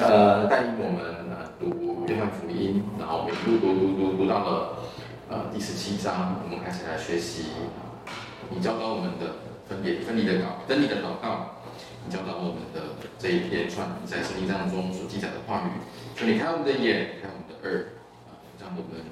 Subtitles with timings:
[0.00, 4.78] 呃带领我们呃读约翰福音，然后我们一路读读读读到了
[5.28, 7.46] 呃第十七章，我们开始来学习
[8.50, 11.58] 你教导我们的分别分离的祷分离的祷告，
[12.06, 15.70] 你教导我们的这一连串你在圣经当中所记载的话语，
[16.14, 17.88] 求你开我们的眼，开我们的耳，
[18.28, 19.02] 啊，让我们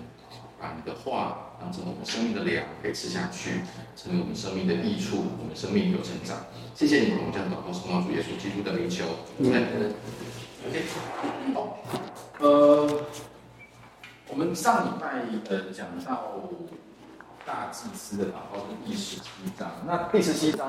[0.60, 1.42] 把你的话。
[1.58, 3.62] 当成我们生命的粮，可以吃下去，
[3.96, 6.36] 成为我们生命的益处，我们生命有成长。
[6.74, 9.06] 谢谢你们，我们将祷告送到主耶稣基督的名求。
[9.38, 9.50] 嗯。
[10.68, 10.82] OK。
[11.54, 11.78] 好。
[12.40, 12.88] 呃，
[14.28, 16.40] 我们上礼拜呃讲到
[17.44, 19.70] 大祭司的祷告的第十七章。
[19.86, 20.68] 那第十七章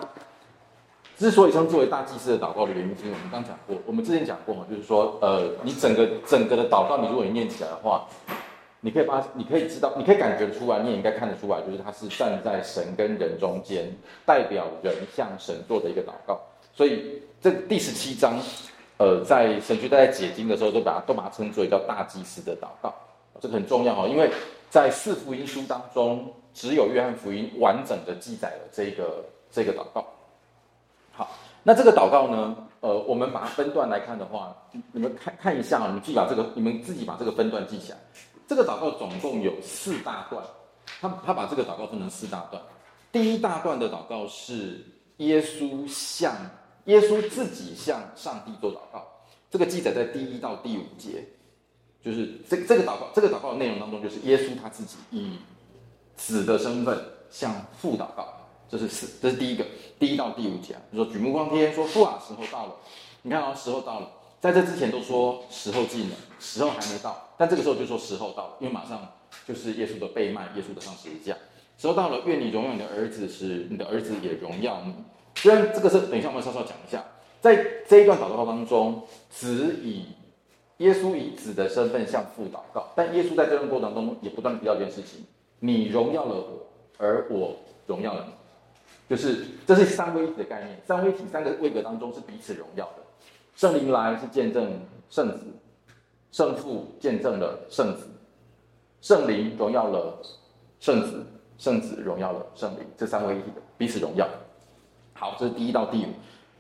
[1.18, 8.06] 之所以称之为大祭司的祷告的原因，是因为我们刚讲过，我们之前讲过嘛，就是说，呃，你整个整个的祷告，你如果你念起来的话。
[8.80, 13.92] 你可以把，你可以知道，你可以感觉出来，你也应该看得出来，就是他是站在神跟人中间，
[14.24, 16.40] 代表人向神做的一个祷告。
[16.76, 18.40] 所以这第十七章，
[18.98, 22.94] 呃，在神学在解经的时候，都把它都把它称作为叫大祭司的祷告。
[23.40, 24.32] 这个很重要哈，因为
[24.70, 30.04] 在四福音书当中，只有约翰福音完整的记载了这个这个祷告。
[31.12, 31.30] 好，
[31.62, 34.56] 那这个祷告呢，呃，我们把它分段来看的话，
[34.92, 37.98] 你们看看一下啊，你们自己把这个，你们自己把这个分段记起来。
[38.48, 40.44] 这个祷告总共有四大段，
[41.00, 42.60] 他他把这个祷告分成四大段。
[43.12, 44.84] 第一大段的祷告是
[45.18, 46.34] 耶稣向
[46.88, 49.06] 耶稣自己向上帝做祷告，
[49.50, 51.24] 这个记载在第一到第五节，
[52.02, 55.38] 就是这这个祷告这个祷告的内容当中，就是耶稣他自己以
[56.16, 56.98] 子的身份
[57.30, 58.28] 向父祷告，
[58.70, 59.66] 这是四，这是第一个，
[60.00, 62.76] 第一到第五节，就说举目光天，说父啊，时候到了，
[63.22, 64.12] 你看啊，时候到了。
[64.40, 69.12] 在这之前都说时候近了，时候还没到，但这个时候就说时候到了，因为马上
[69.48, 71.36] 就是耶稣的被卖，耶稣的上十字架，
[71.78, 74.94] 时候到了，愿你荣耀你的儿子，使你的儿子也荣耀你。
[75.38, 77.04] 虽然这个是等一下我们稍稍讲一下，
[77.40, 80.06] 在这一段祷告当中，子以
[80.78, 85.24] 耶稣以子的身份向父祷告，但耶稣在这段过程当中也不断提到一件事情：
[85.60, 86.68] 你荣耀了我，
[86.98, 87.56] 而我
[87.86, 88.34] 荣耀了你，
[89.08, 93.04] 就是这是三位一体的概念，三位一体三个位格当中是彼此荣耀的。
[93.56, 95.46] 圣灵来是见证圣子，
[96.32, 98.08] 圣父见证了圣子，
[99.02, 100.20] 圣灵荣耀了
[100.80, 101.24] 圣子，
[101.60, 104.28] 圣子荣耀了圣灵，这三位一体的彼此荣耀。
[105.20, 106.10] 好，这是第一到第五。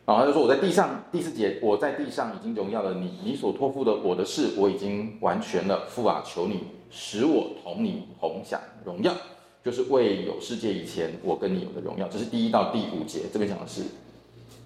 [0.03, 5.85] 然后他就说：“我在地上，第四节，我在地上已经荣耀了你，你所托付的我的事，我已经完全了。
[5.89, 9.13] 父啊，求你使我同你同享荣耀，
[9.63, 13.81] 就是未有世界以前，我跟你有的荣耀。”这是第一到第五节，这边讲的是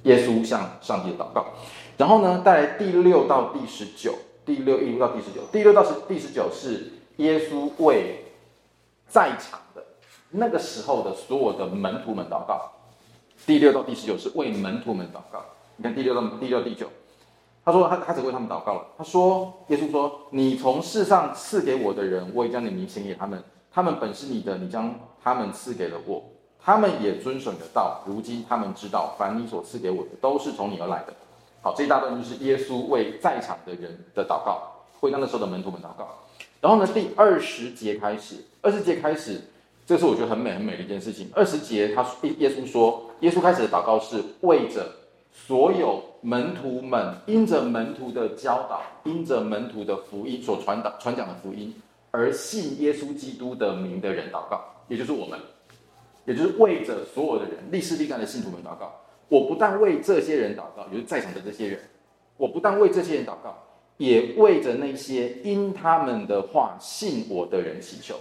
[0.04, 1.48] 耶稣向上帝的祷告。
[1.98, 4.14] 然后呢，带来第六到第十九，
[4.46, 8.26] 第六一路到第十九，第六到十第十九是耶稣为
[9.08, 9.84] 在场的
[10.30, 12.72] 那个时候的所有的门徒们祷告。
[13.46, 15.44] 第六到第十九是为门徒们祷告。
[15.78, 16.88] 你看第六到第六第九，
[17.66, 18.86] 他说他他只为他们祷告了。
[18.98, 24.94] 他说耶稣说：“你从世上赐给我的人，我也将你名显给他们，他们本是你的，你将
[25.24, 26.24] 他们赐给了我，
[26.64, 28.02] 他们也遵守你的道。
[28.06, 31.14] 如今他们知道，凡你所赐给我的，都是从你而来的。”
[31.64, 36.08] 好，这一大段就是耶稣为在场的人的祷告，为那个时候的门徒们祷告。
[36.60, 39.42] 然后呢，第二十节开始，二十节开始，
[39.86, 41.30] 这是我觉得很美很美的一件事情。
[41.34, 42.06] 二十节，他
[42.38, 44.90] 耶稣说，耶稣开始的祷告是为着
[45.34, 51.74] 所有门徒们，因着门徒的教导，因着门徒的福音所传导传讲的福音
[52.12, 55.40] 而信耶稣基督的名的人祷告，也就是我们，
[56.26, 58.94] 也就是为着所有的人，历世历代的信徒们祷告。
[59.28, 61.80] 我不但为这些人祷告，也就是在场的这些人，
[62.38, 63.58] 我不但为这些人祷告，
[63.98, 68.16] 也为着那些因他们的话信我的人祈求。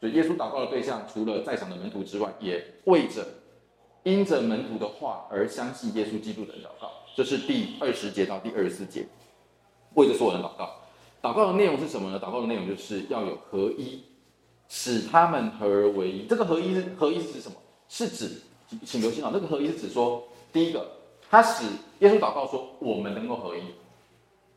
[0.00, 3.26] 所以耶稣祷告的对象，除了在场的门徒之外，也为着
[4.02, 6.90] 因着门徒的话而相信耶稣基督的人祷告。
[7.16, 9.06] 这是第二十节到第二十四节，
[9.94, 10.70] 为着所有人祷告。
[11.22, 12.20] 祷告的内容是什么呢？
[12.20, 14.02] 祷告的内容就是要有合一，
[14.68, 16.26] 使他们合而为一。
[16.26, 17.56] 这个合一是合一是指什么？
[17.88, 18.30] 是指。
[18.84, 20.84] 请留心啊，那个合一是指说，第一个，
[21.30, 21.64] 他使
[22.00, 23.60] 耶稣祷告说，我们能够合一，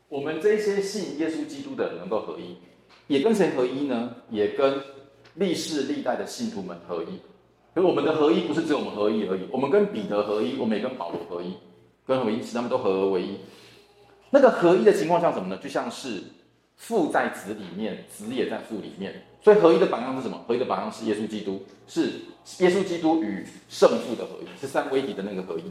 [0.08, 2.56] 我们这些信耶稣基督的人能够合一，
[3.06, 4.16] 也跟谁合一呢？
[4.30, 4.82] 也跟
[5.38, 7.18] 历世历代的信徒们合一。
[7.74, 11.54] 可是我们的合一不是只有我们合一而已，我们跟彼得合一，我们也跟保罗合一，
[12.06, 13.36] 跟合一使他们都合而为一。
[14.30, 15.56] 那个合一的情况像什么呢？
[15.62, 16.22] 就像是
[16.76, 19.22] 父在子里面，子也在父里面。
[19.40, 20.42] 所以合一的榜样是什么？
[20.48, 22.10] 合一的榜样是耶稣基督，是
[22.58, 25.62] 耶稣基督与圣父的合一，是三位一体的那个合一，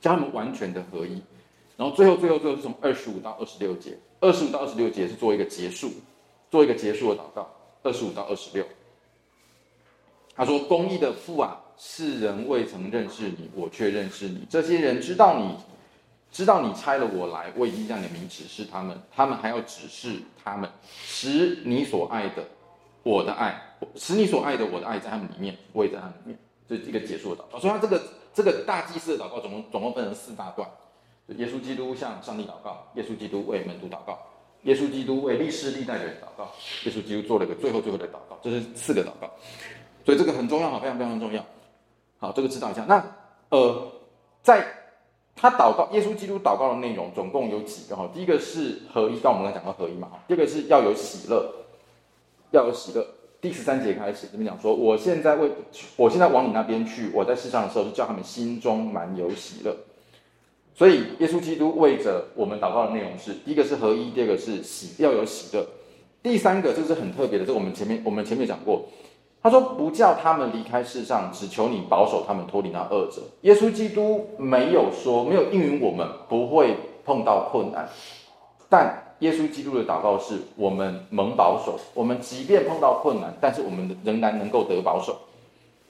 [0.00, 1.20] 叫他们完全的合一。
[1.76, 5.90] 然后最后最后最后是从二十五到二十六节，二十五到二十六节是做一个结束，
[6.50, 7.50] 做一个结束的祷告。
[7.82, 8.64] 二十五到二十六，
[10.36, 14.46] 他说：“公义的父啊，世人未曾认识你，我却认识你。
[14.50, 15.56] 这些人知道你
[16.30, 20.68] 知道你差了我来，我已经将你的名指示他们，他们还要指示他们，
[21.04, 22.44] 使你所爱的，
[23.02, 23.58] 我的爱，
[23.94, 26.38] 使你所爱的我的爱在他们里面，我也在他们里面。
[26.68, 27.58] 这是一个结束的祷告。
[27.58, 28.02] 所以他这个
[28.34, 30.68] 这个大祭司的祷告总共总共分成四大段。
[31.38, 34.18] 耶稣基督向上帝祷告，耶稣基督为门徒祷告，
[34.62, 36.52] 耶稣基督为历世历代的人祷告，
[36.84, 39.28] 耶稣基督做了一个最后最后的祷告，这是四个祷告，
[40.06, 41.44] 所以这个很重要哈，非常非常重要。
[42.18, 42.84] 好，这个知道一下。
[42.86, 43.04] 那
[43.48, 43.92] 呃，
[44.40, 44.64] 在
[45.34, 48.08] 他祷告，耶稣基督祷告的内容总共有几个哈？
[48.14, 50.08] 第一个是合一，刚我们刚讲过合一嘛。
[50.28, 51.52] 第二个是要有喜乐，
[52.52, 53.04] 要有喜乐。
[53.40, 55.50] 第十三节开始这边讲说，我现在为，
[55.96, 59.76] 我现在往你那边去，我在世上的时候是叫他们心中满有喜乐。
[60.74, 65.66] 所以，耶稣基督为着我们祷告的内容是：第一个是合一，第二个是喜，要有喜乐。
[66.22, 68.88] 第三个，就是很特别的，这个我们前面我们前面讲过。
[69.46, 77.88] 他说：“不叫他们离开世上，只求你保守他们脱离那恶者。”耶稣基督没有说，没有应允我们不会碰到困难，
[78.68, 85.16] 但耶稣基督的祷告是：我们蒙保守，我们即便碰到困难，但是我们仍然能够得保守。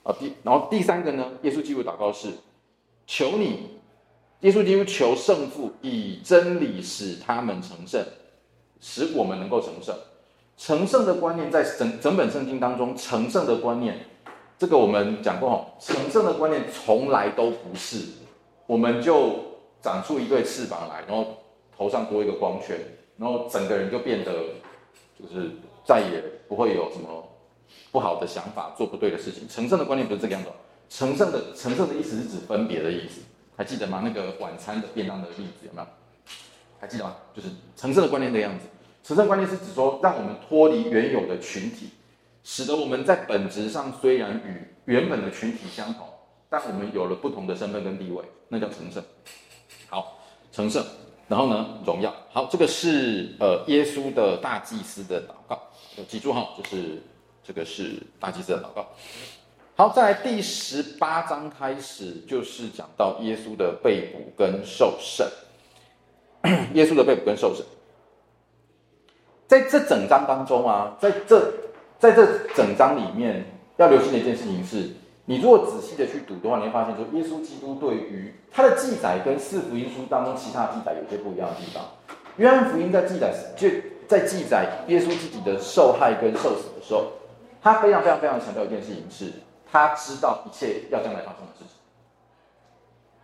[0.02, 1.24] 啊，第然后第三个呢？
[1.40, 2.28] 耶稣基督祷告是：
[3.06, 3.70] 求你。
[4.40, 8.04] 耶稣基督求圣父以真理使他们成圣，
[8.82, 9.96] 使我们能够成圣。
[10.56, 14.06] 成圣的观念在整整本圣经当中，成圣的观念，
[14.58, 15.66] 这个我们讲过哈。
[15.78, 17.98] 成圣的观念从来都不是，
[18.66, 19.36] 我们就
[19.82, 21.36] 长出一对翅膀来，然后
[21.76, 22.78] 头上多一个光圈，
[23.18, 24.32] 然后整个人就变得
[25.18, 25.50] 就是
[25.84, 27.28] 再也不会有什么
[27.92, 29.46] 不好的想法，做不对的事情。
[29.48, 30.48] 成圣的观念不是这个样子。
[30.88, 33.20] 成圣的成圣的意思是指分别的意思。
[33.56, 34.02] 还记得吗？
[34.04, 35.86] 那个晚餐的便当的例子有没有？
[36.78, 37.16] 还记得吗？
[37.34, 38.64] 就是成圣的观念的样子。
[39.06, 41.90] 神圣观念是指说，让我们脱离原有的群体，
[42.42, 46.04] 使得我们在本质上虽然与原本的群体相同，
[46.50, 49.00] 但我们有了不同的身份跟地位，那叫成圣。
[49.88, 50.18] 好，
[50.50, 50.84] 成圣，
[51.28, 52.12] 然后呢，荣耀。
[52.32, 55.62] 好，这个是呃耶稣的大祭司的祷告，
[56.08, 57.00] 记住哈，就是
[57.44, 58.88] 这个是大祭司的祷告。
[59.76, 65.24] 好，在第十八章开始，就是讲到耶稣的被捕跟受审。
[66.74, 67.64] 耶稣的被捕跟受审，
[69.46, 71.52] 在这整章当中啊，在这
[71.98, 73.44] 在这整章里面，
[73.76, 74.90] 要留心的一件事情是，
[75.24, 81.84] 你如果仔细的去读的话，你会发现说，耶稣基督对于他的记载跟四福音书当中其他记载有些不一样的地方。
[82.36, 83.68] 约翰福音在记载就
[84.06, 87.12] 在记载耶稣自己的受害跟受死的时候，
[87.62, 89.32] 他非常非常非常强调一件事情是。
[89.68, 91.68] 他知道一切要将来发生的事情，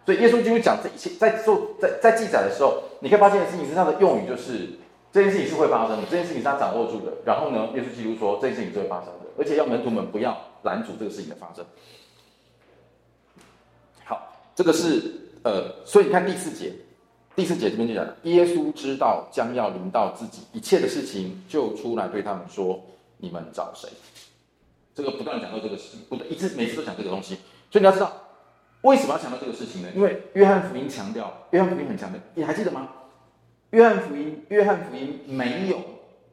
[0.05, 4.69] 所以耶稣基督讲这一切，在做在在记载的时候，你可以发现的事情是他的用语就是
[5.13, 7.13] 这件事情是会发生的，这件事情是他掌握住的。
[7.25, 11.63] 然后呢，耶稣基督说这件事情是会发生的，而且要门徒们不要拦阻这个事情的发生。
[14.05, 15.13] 好，这个是
[15.43, 16.73] 呃，所以你看第四节，
[17.37, 22.81] 第四节这边就讲耶稣知道将要临到自己一切的事情，就出来对他们说
[23.19, 23.91] ：“你们找谁？”
[24.95, 27.35] 这个不断讲到这个事情，不对，一次每次都讲这个东西，
[27.71, 28.13] 所以你要知道
[28.81, 29.89] 为什么要强调这个事情呢？
[29.95, 32.89] 因为约翰福音强调，约翰福音很强调，你还记得吗？
[33.73, 35.81] 约翰福音，约翰福音没有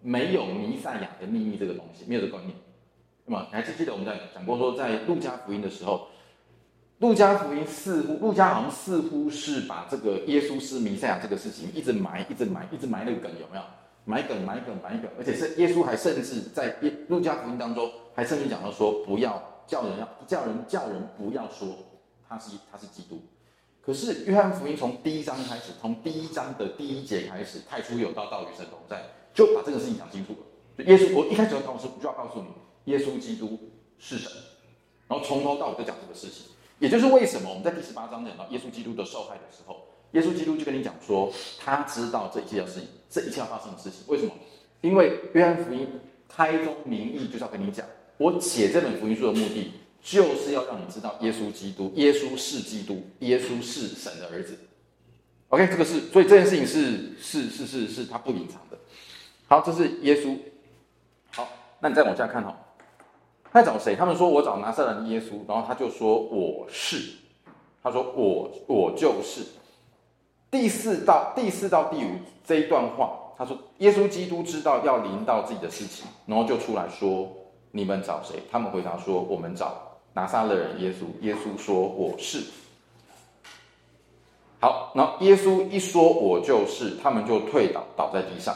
[0.01, 2.53] 没有弥赛亚的秘密这个东西，没有这个观念，
[3.25, 3.47] 那么？
[3.49, 6.09] 你还记不记得我们在讲过说，在路加福音的时候，
[6.97, 13.63] 路加福音似乎路加好像似乎是把这个耶稣是弥赛亚这个事情一直埋，一直埋，一直埋那个梗，有没有？
[14.03, 21.69] 埋梗，埋梗，埋梗，而且是耶稣还甚至在耶路加福音当中还甚至讲到说，不要叫人要叫人叫人不要说
[22.27, 23.21] 他是他是基督。
[23.89, 29.03] 可是约翰福音从第一章开始，从第一章的第一节开始，太初有道，道与神同在，
[29.33, 30.85] 就把这个事情讲清楚了。
[30.85, 33.57] 耶稣，我一开始要告诉，就要告诉你，耶稣基督
[33.97, 34.31] 是神，
[35.07, 36.51] 然后从头到尾就讲这个事情。
[36.77, 39.77] 也就是为什么我们在第十八章讲到耶稣基督的受害的时候。
[40.11, 44.01] 耶稣基督就跟你讲说，他知道这一切要事情，这一切要发生的事情。
[44.05, 44.31] 为什么？
[44.81, 45.87] 因为约翰福音
[46.27, 47.83] 开宗明义就是要跟你讲，
[48.17, 54.57] 我写这本福音书的目的，就是要让你知道耶稣基督，耶稣是基督，耶稣是神的儿子。
[55.49, 58.77] OK，这个是，所以这件事情是是是是是他不隐藏的。
[59.47, 60.37] 好，这是耶稣。
[61.31, 61.47] 好，
[61.79, 62.55] 那你再往下看哈，
[63.51, 63.95] 他找谁？
[63.95, 67.13] 他们说我找拿撒勒耶稣，然后他就说我是，
[67.81, 69.41] 他说我我就是。
[70.51, 72.09] 第四到第四到第五
[72.43, 77.31] 这一段话，他说耶稣基督知道要临到自己的事情，然后就出来说
[77.71, 79.88] ：“你们找谁？”他们回答说：“我们找
[80.19, 82.43] 拿撒勒人耶稣。”耶稣说：“我是。”
[84.59, 88.53] 好，然后耶稣一说“我就是”，他们就退倒，倒在地上。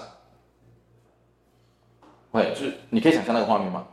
[2.31, 3.87] 喂，就是你可以想象那个画面吗？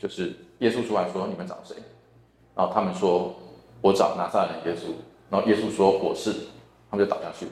[0.00, 1.76] 就是耶稣出来说：“你们找谁？”
[2.56, 3.32] 然后他们说
[3.80, 4.92] ：“我找拿撒勒人耶稣。”
[5.30, 6.34] 然后耶稣说：“我是。”
[6.90, 7.46] 他们就倒下去。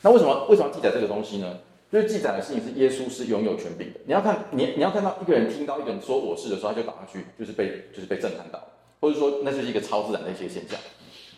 [0.00, 1.58] 那为什么为什么记载这个东西呢？
[1.90, 4.00] 就是记载的事情是耶稣是拥有权柄的。
[4.04, 8.62] 你要看你你要看到一个人听到一个人说我是的时候，他就倒下去，就是被就是被震撼到，
[9.00, 10.78] 或者说那就是一个超自然的一些现象。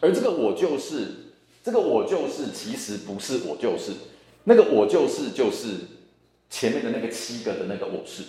[0.01, 1.07] 而这个我就是
[1.63, 3.93] 这个我就是其实不是我就是
[4.45, 5.75] 那个我就是就是
[6.49, 8.23] 前面的那个七个的那个我是，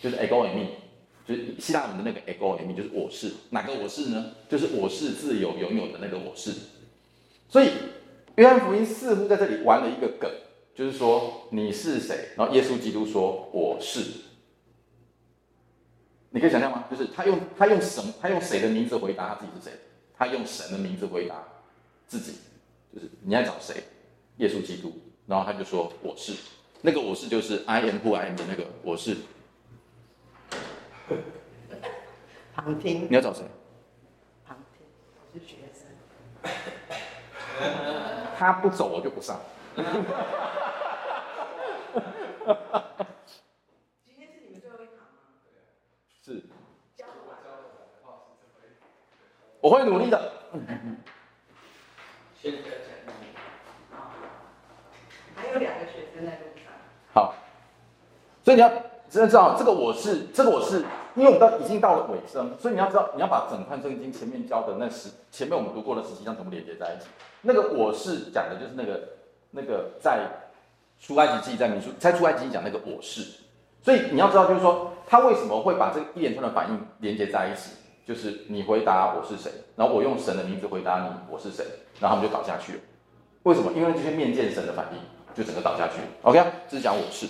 [0.00, 0.66] 就是 ego eimi，
[1.26, 4.32] 就是希腊文的那个 ego eimi，就是我是哪个我是呢？
[4.48, 6.52] 就是我是自由拥有的那个我是。
[7.48, 7.70] 所以
[8.36, 10.30] 约翰福音似乎在这里玩了一个梗。
[10.74, 12.30] 就是说你是谁？
[12.34, 14.00] 然后耶稣基督说我是。
[16.32, 16.84] 你可以想象吗？
[16.90, 19.78] 就是他用他用神他用谁的名字回答他自己是谁？
[20.16, 21.44] 他用神的名字回答
[22.06, 22.38] 自己，
[22.92, 23.84] 就是你在找谁？
[24.38, 24.92] 耶稣基督。
[25.26, 26.34] 然后他就说我是。
[26.80, 29.18] 那个我是就是 I am who I am 的那个我是。
[32.54, 33.06] 旁听。
[33.10, 33.44] 你要找谁？
[34.46, 34.86] 旁听。
[35.20, 35.86] 我是学生。
[38.38, 39.40] 他不走我就不上。
[44.04, 45.20] 今天是你们最后一堂吗？
[46.24, 46.42] 是。
[49.62, 50.32] 我会努力的。
[55.34, 56.70] 还有两个学生在路上。
[57.14, 57.34] 好。
[58.44, 58.68] 所以你要
[59.08, 67.08] 真的知道，这个我是，这个我是，因为我们到已经到了尾声，所以你要知道，你要把整段圣经前面教的那十，前面我们读过的十七章全部连接在一起。
[67.40, 69.08] 那个我是讲的就是那个。
[69.54, 70.26] 那个在
[70.98, 73.20] 出埃及记，在民数，在出埃及记讲那个我是，
[73.82, 77.72] 所以你要知道，就是说他为什么会把这个一连串的反应连接在一起，
[78.06, 81.64] 就是你回答我是谁，然后我用神的名字回答你我是谁，
[82.00, 82.78] 然后他们就倒下去了。
[83.44, 83.72] 为什么？
[83.72, 84.98] 因为这些面见神的反应，
[85.34, 85.94] 就整个倒下去。
[86.22, 87.26] OK，这是讲我是，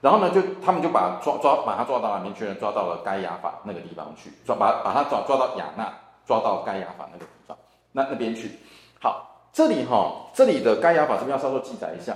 [0.00, 2.54] 然后呢，就他们就把抓抓把他抓到哪边去了？
[2.54, 5.92] 抓到了该亚法那个地方去，抓把把他抓抓到亚纳，
[6.26, 7.56] 抓到该亚法那个地方，
[7.92, 8.52] 那那边去。
[9.00, 9.26] 好。
[9.50, 12.14] 这里哈，这里的该亚法这边要稍微记载一下，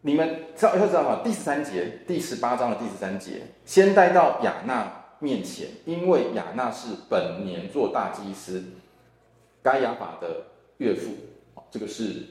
[0.00, 4.90] 你们知道要知道哈，第十三节，第十八章的第十三节，先带到亚纳
[5.24, 8.62] 面前，因为亚纳是本年做大祭司，
[9.62, 10.44] 该亚法的
[10.76, 11.12] 岳父，
[11.70, 12.26] 这个是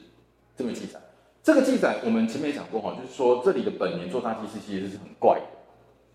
[0.56, 1.00] 这么记载。
[1.42, 5.46] 这个记载我们前面也讲过哈，就是说这里的本年做大祭司其实是很怪的，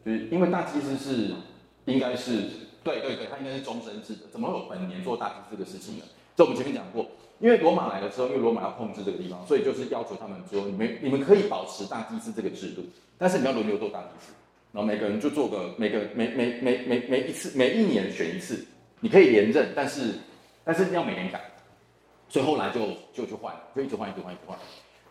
[0.05, 1.36] 就是因为大祭司是
[1.83, 2.50] 应该是
[2.81, 6.05] 对对对，他应该是终身制的，怎么会有本年做大祭司这个事情呢？
[6.38, 7.05] 这我们前面讲过。
[7.39, 12.83] 因为罗马来的时候，因为罗马要控制这个地方，所以就是要求他们说：你们你们可以保持大祭司这个制度，
[13.17, 14.33] 但是你要轮流做大祭司，
[14.72, 18.66] 然后每个人就做个每个每每每每每一次每一年选一次，
[19.00, 20.14] 你可以连任，但是
[20.64, 21.42] 但是要每年改，
[22.28, 22.80] 所以后来就
[23.14, 24.58] 就就换，就一直换一直换一直换。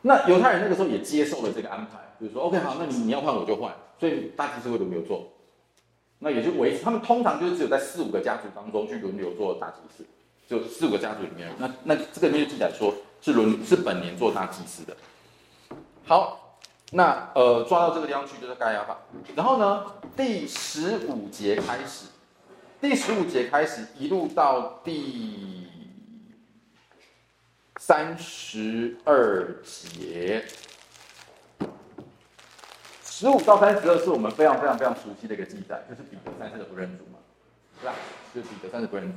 [0.02, 5.28] 那犹太人那个时候也接受了这个安排，就是说 OK 好，那你你要换我就换，所以大祭司会轮流做，
[6.18, 10.04] 那也就维持他们通常就是只有在四五个家族当中去轮流做大祭司。
[10.48, 14.96] 就四五个家族里面，那那这个里面就记载说是轮是本年做大祭司的。
[16.06, 16.47] 好，
[16.90, 18.96] 那呃抓到这个地方去就是盖亚法，
[19.36, 19.84] 然后呢
[20.16, 22.06] 第十五节开始，
[22.80, 25.66] 第十五节开始一路到第
[27.78, 30.44] 三十二节，
[33.04, 37.18] 十五到三十二是我们非常非常非常熟悉的一个记载，就是彼得三次的不认主嘛，
[37.80, 37.92] 是吧？
[38.34, 39.14] 就是彼得三次不认主。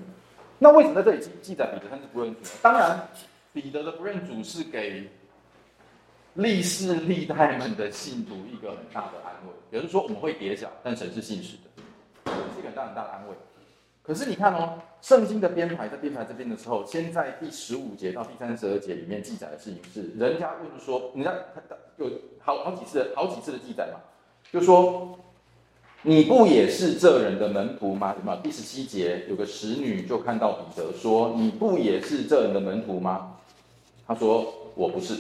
[0.59, 2.47] 那为什么在这里记记载彼得三次不认主呢？
[2.61, 3.07] 当然，
[3.53, 5.09] 彼得的不认主是给
[6.33, 9.53] 历世历代们的信徒一个很大的安慰。
[9.71, 13.35] 也就是说，我们会跌脚，但神是信实的，是一个很大很大的安慰。
[14.03, 21.61] 可是你看哦，圣经的编排在编排这边的时候，先在第十五节到第三十二节里面记载的事情是，人家问说，人家他
[21.97, 22.09] 有
[22.39, 23.99] 好好几次好几次的记载嘛，
[24.51, 25.17] 就说。
[26.03, 28.11] 你不也是这人的门徒吗？
[28.17, 28.35] 什么？
[28.37, 33.37] 第十七节有个使女就看到彼得说：“你不也是这人的门徒吗？”
[34.07, 35.13] 他说：“我不是。”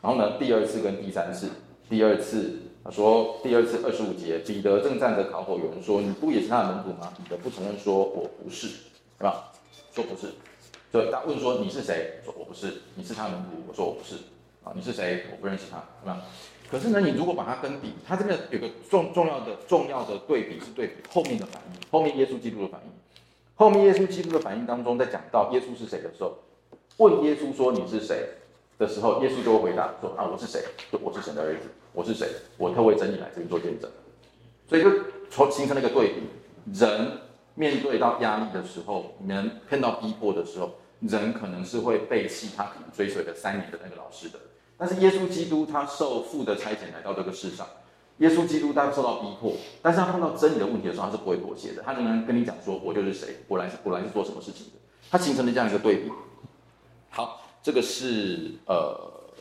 [0.00, 1.48] 然后呢，第二次跟第三次，
[1.88, 8.68] 第二次他说，第二次二十五节，彼得正站着考口，有人说：“你不也是他的门徒吗？”彼得不承认说：“我不是。”
[9.18, 9.52] 对吧？
[9.92, 10.32] 说不是。
[10.90, 13.62] 所以他问说：“你是谁？”说：“我不是。”你是他的门徒？
[13.68, 14.14] 我说：“我不是。”
[14.64, 15.24] 啊，你是谁？
[15.30, 16.22] 我不认识他，对吧？
[16.70, 22.90] 可是呢，你如果把它跟比，它这边有个重重要的重要的对比是对比后面的反应，后面耶稣基督的反应，
[23.54, 26.36] 后面耶稣基督的反应当中，在讲到耶稣是谁的时候，
[26.98, 28.28] 问耶稣说，你是谁
[28.78, 30.62] 的时候，耶稣就会回答说啊，我是谁？
[31.02, 32.28] 我是神的儿子，我是谁？
[32.56, 33.90] 我特为真理来这边做见证。
[34.68, 34.90] 所以就
[35.28, 36.22] 从形成了一个对比，
[36.78, 37.10] 人
[37.54, 44.38] 面对到压力的时候，人碰到逼迫的时候，人可能是会背弃他可能追随了三年的那个老师的。
[44.76, 47.66] 但是耶稣基督他受父的差遣来到这个世上，
[48.18, 51.82] 耶稣基督他受到逼迫，但是他碰到真理的问题的时候，他是不会妥协的。
[51.82, 54.72] 他仍然跟你讲说：“我就是谁，我来是我来是做什么事情的。”
[55.10, 56.12] 他形成了这样一个对比。
[57.10, 58.98] 好，这个是呃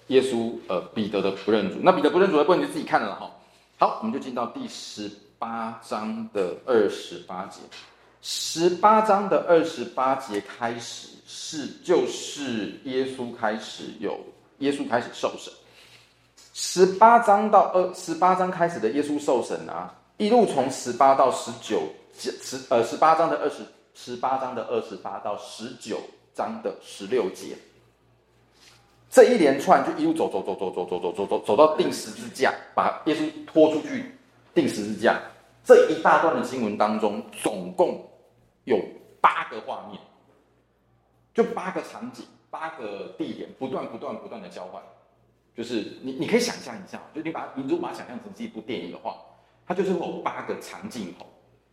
[0.08, 1.80] 耶稣呃彼得的不认主。
[1.82, 3.32] 那彼得不认主的部分你就自己看了哈。
[3.78, 7.60] 好，我们就进到第十八章的二十八节。
[8.22, 14.20] 十八章的二十八节开始是就是耶稣开始有
[14.60, 15.54] 耶稣开始受审。
[16.54, 21.84] 十八章到二十八章开始的耶稣受审啊，一路从十八到十九
[22.18, 23.58] 十呃十八章的二十
[23.94, 26.00] 十八章的二十八到十九
[26.34, 27.56] 章的十六节，
[29.18, 34.12] 这一连串就一路走走走走走走走走走走到钉十字架，把耶稣拖出去
[34.54, 35.20] 钉十字架。
[35.64, 38.08] 这一大段的经文当中，总共
[38.66, 38.80] 有
[39.20, 40.00] 八个画面，
[41.34, 44.80] 就八个场景，八个地点，不断不断不断的交换。
[45.56, 49.18] 就是你，你可以想象一下，就你把，你如果把它想象成是一部电影的话，
[49.66, 51.26] 它就是会有八个长镜头，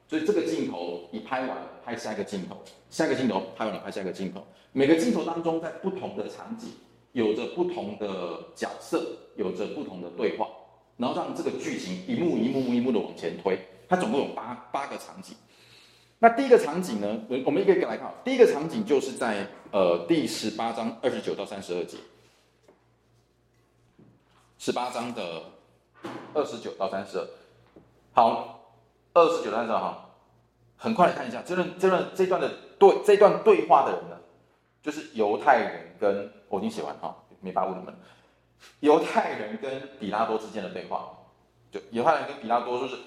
[0.09, 2.57] 所以这个镜头你拍完了，拍下一个镜头，
[2.89, 6.71] 下一个镜头拍完了，拍下一个镜头，每个镜头当中在不同的场景，
[7.15, 9.01] 有着不同的角色，
[9.37, 10.49] 有着不同的对话，
[10.97, 13.57] 然后让这个剧情一幕一幕一幕的往前推，
[13.89, 15.37] 它总共有八八个场景。
[16.19, 21.99] 那第一个场景呢，我们一个一个来看，第一个场景就是在呃第十八章二十九到三十二节。
[24.59, 25.43] 十八章的
[26.33, 27.29] 二十九到三十二，
[28.13, 28.73] 好，
[29.13, 30.11] 二十九到三十二哈，
[30.77, 34.17] 很快来看一下这段这段这段的对这段对话的人呢，
[34.85, 37.93] 就是犹太人跟我已经写完哈，没发问你们，
[38.81, 41.11] 犹太人跟比拉多之间的对话，
[41.73, 42.99] 就犹太人跟比拉多就是，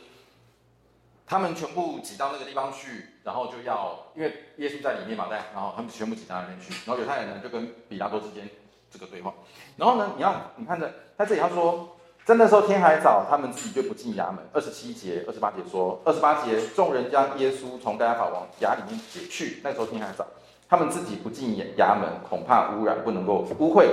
[1.26, 8.50] 他们全部挤到那个地方去，然后就要因为耶稣在里面嘛，对，然后他们全部挤到那边去，然后犹太人呢就跟比拉多之间。
[8.90, 9.34] 这个对话，
[9.76, 14.38] 然后呢，你要你看着他这里他说，在那时候天还早，他们自己就不进衙门。
[14.54, 19.60] 二十七节、二十八节说，二十八节众人将耶稣从该亚法王衙里面解去。
[19.62, 20.26] 那时候天还早，
[20.70, 23.88] 他们自己不进衙门，恐怕污染，不能够污秽，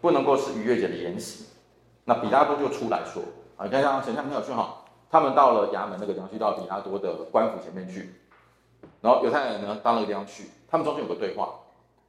[0.00, 1.46] 不能够是逾越节的筵席。
[2.04, 3.22] 那比拉多就出来说
[3.56, 8.14] 啊，你看想象很有趣哈，他们到了衙门那个地方去，到比拉多的官府前面去，
[9.00, 11.60] 然后犹太人呢到那个地方去，他们中间有个对话。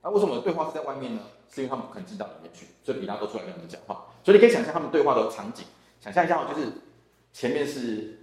[0.01, 1.21] 那为什么对话是在外面呢？
[1.49, 4.05] 是因为他们不肯进到里面去，所以比拉多出来跟他们讲话。
[4.23, 5.65] 所以你可以想象他们对话的场景，
[6.01, 6.67] 想象一下，就是
[7.31, 8.19] 前面是，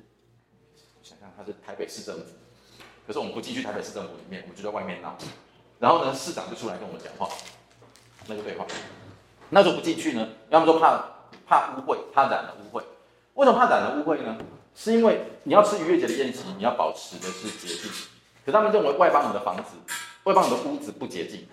[1.02, 2.24] 想象他是台北市政府，
[3.06, 5.16] 可是我们不进去台北市政府里面，我们就在外面闹。
[5.82, 7.28] 然后呢，市长就出来跟我们讲话，
[8.28, 8.64] 那个对话。
[9.50, 11.04] 那时候不进去呢，要么说怕
[11.44, 12.80] 怕污秽，怕染了污秽。
[13.34, 14.38] 为什么怕染了污秽呢？
[14.76, 17.90] 是因为你要吃逾越节的宴席，你要保持的是洁净。
[18.46, 19.74] 可他们认为外邦人的房子、
[20.22, 21.48] 外邦人的屋子不洁净。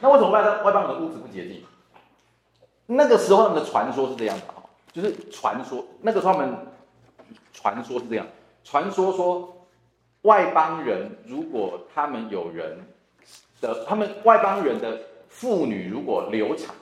[0.00, 1.62] 那为什么外外邦人的屋子不洁净？
[2.86, 6.56] 那个时候他们的传说是这样的哈，就是传说那个时候他们
[7.52, 8.26] 传说是这样，
[8.64, 9.66] 传说说
[10.22, 12.78] 外邦人如果他们有人
[13.64, 16.74] 的，他们外邦人的妇女如果流产，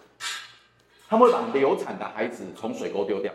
[1.08, 3.32] 他们会把流产的孩子从水沟丢掉，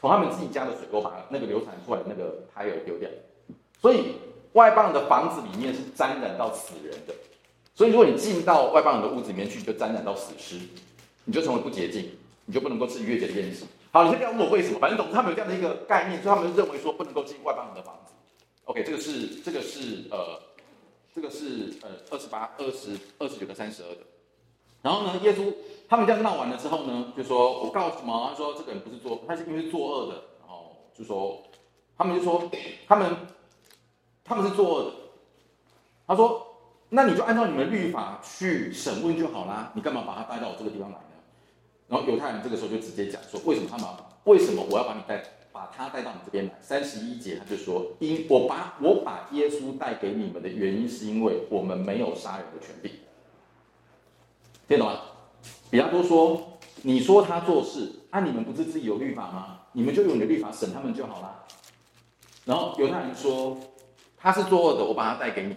[0.00, 3.08] 从他们自己家的水沟把那个流产出来的那个胎儿丢掉，
[3.80, 4.16] 所以
[4.52, 7.14] 外邦人的房子里面是沾染到死人的。
[7.74, 10.56] 所以，如果你进到外邦人的屋子里面去，就沾染到死尸，
[11.24, 12.10] 你就成为不洁净，
[12.44, 13.64] 你就不能够吃逾越节的宴席。
[13.90, 18.12] 好，你先不要问我为什么，反正总之他们有这样的一个概念，所以他们认为说不能够进外邦人的房子。
[18.64, 20.38] OK，这个是这个是呃，
[21.14, 24.00] 这个是呃二十八、二十二十九个三十二的。
[24.82, 25.52] 然后呢，耶稣
[25.88, 28.28] 他们这样闹完了之后呢，就说我告诉什么？
[28.30, 30.14] 他说这个人不是作，他是因为作恶的。
[30.40, 31.42] 然后就说
[31.96, 32.50] 他们就说
[32.86, 33.16] 他们
[34.24, 34.90] 他们是作恶的。
[36.06, 36.48] 他说。
[36.94, 41.16] 那你就按照你们律法去审问就好啦，你干嘛把他带到我这个地方来呢？
[41.88, 43.86] 然后犹太人这个时候就直接讲说，为什么他们
[44.24, 45.16] 为什么我要把你带
[45.62, 46.54] 把他带到你这边来？
[46.60, 52.90] 三十一节他就说，因我把我把耶稣带给你们的原因是因为我们没有杀人的权柄，
[54.66, 55.00] 听懂吗？
[55.70, 59.60] 比拉多说，你说他做事，啊，你们不是自己有律法吗？
[59.72, 61.44] 你们就用你的律法审他们就好啦。
[62.44, 63.56] 然后犹太人说，
[64.16, 65.56] 他是作恶的，我把他带给你。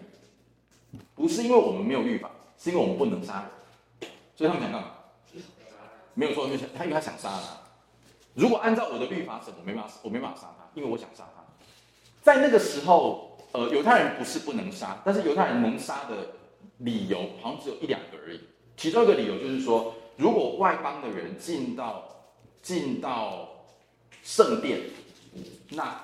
[1.16, 4.90] 不是因为我们没有律法，是因为我们不能杀人，所以他们想干嘛？
[6.14, 7.65] 没有错，因为他因为他想杀他。
[8.36, 11.44] 如果按照我的律法审，我没办法，我没办法杀他，因为我想杀他。
[12.22, 16.34] 在那个时候，呃，犹太人不是不能杀，但是犹太人能杀的
[16.80, 18.42] 理由好像只有一两个而已。
[18.76, 22.04] 其中一个理由就是说，如果外邦的人进到
[22.62, 23.48] 进到
[24.22, 24.82] 圣殿，
[25.70, 25.98] 那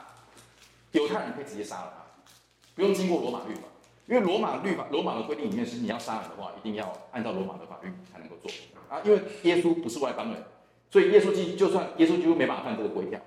[0.93, 2.31] 犹太人可以直接杀了他，
[2.75, 3.63] 不用经过罗马律法。
[4.07, 8.51] 因为罗马律法、罗马的规定里面是，你要杀人的话，一定要按照罗马的法律才能够做
[8.89, 8.99] 啊。
[9.05, 10.43] 因为耶稣不是外邦人，
[10.91, 13.19] 所以耶稣基就算耶稣基督没办法犯这个规条，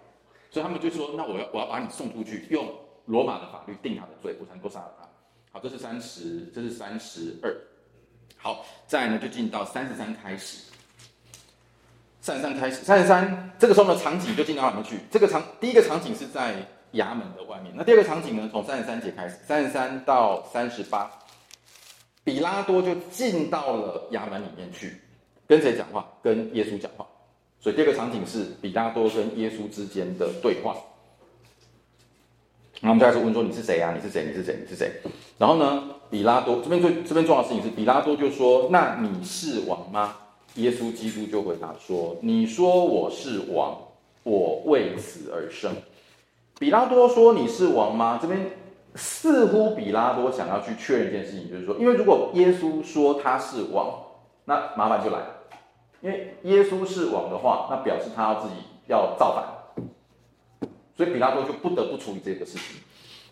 [0.51, 2.73] 所以他们就说：那我要我要把你送出去，用
[3.07, 5.09] 罗马的法律定他的罪，我才能够杀了他。
[5.51, 7.57] 好，这是三十，这是三十二。
[8.37, 10.71] 好，再呢就进到三十三开始。
[12.21, 14.99] 三十三开始，三十三这个时候呢，场景就进到哪边去？
[15.11, 16.57] 这个场第一个场景是在
[16.93, 21.11] 衙门的外面，那第二个场景呢，从三十三节开始，三十三到三十八，
[22.25, 25.01] 比拉多就进到了衙门里面去，
[25.47, 26.07] 跟谁讲话？
[26.23, 27.07] 跟耶稣讲话。
[27.65, 30.77] 所以第二个场景是比拉多跟耶稣之间的对话。
[32.83, 33.95] 那我们就开始问说：“你是谁呀？
[33.97, 34.27] 你是谁？
[34.27, 34.59] 你是谁？
[34.61, 34.93] 你是谁？”
[35.39, 40.15] 然后呢，比拉多这边最这边重要的事情是，比拉多就说：“那你是王吗？”
[40.57, 43.79] 耶稣基督就回答说：“你说我是王，
[44.25, 45.73] 我为此而生。”
[46.61, 48.51] 比拉多说：“你是王吗？”这边
[48.95, 54.03] 似乎比拉多想要去确认一件事情，就是说，因为如果耶稣说他是王，
[54.45, 55.34] 那麻烦就来了。
[56.05, 58.57] 因为耶稣是王的话，那表示他要自己
[58.89, 62.77] 要造反，所以比拉多就不得不处理这个事情。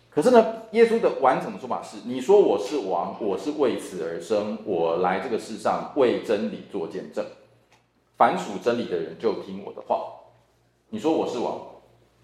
[0.09, 7.23] 可是呢，耶稣的完整的说法是：你说我是王，我是为此而生，我来这个世上为真理做见证。
[8.17, 10.05] 凡属真理的人就听我的话。
[10.89, 11.61] 你说我是王，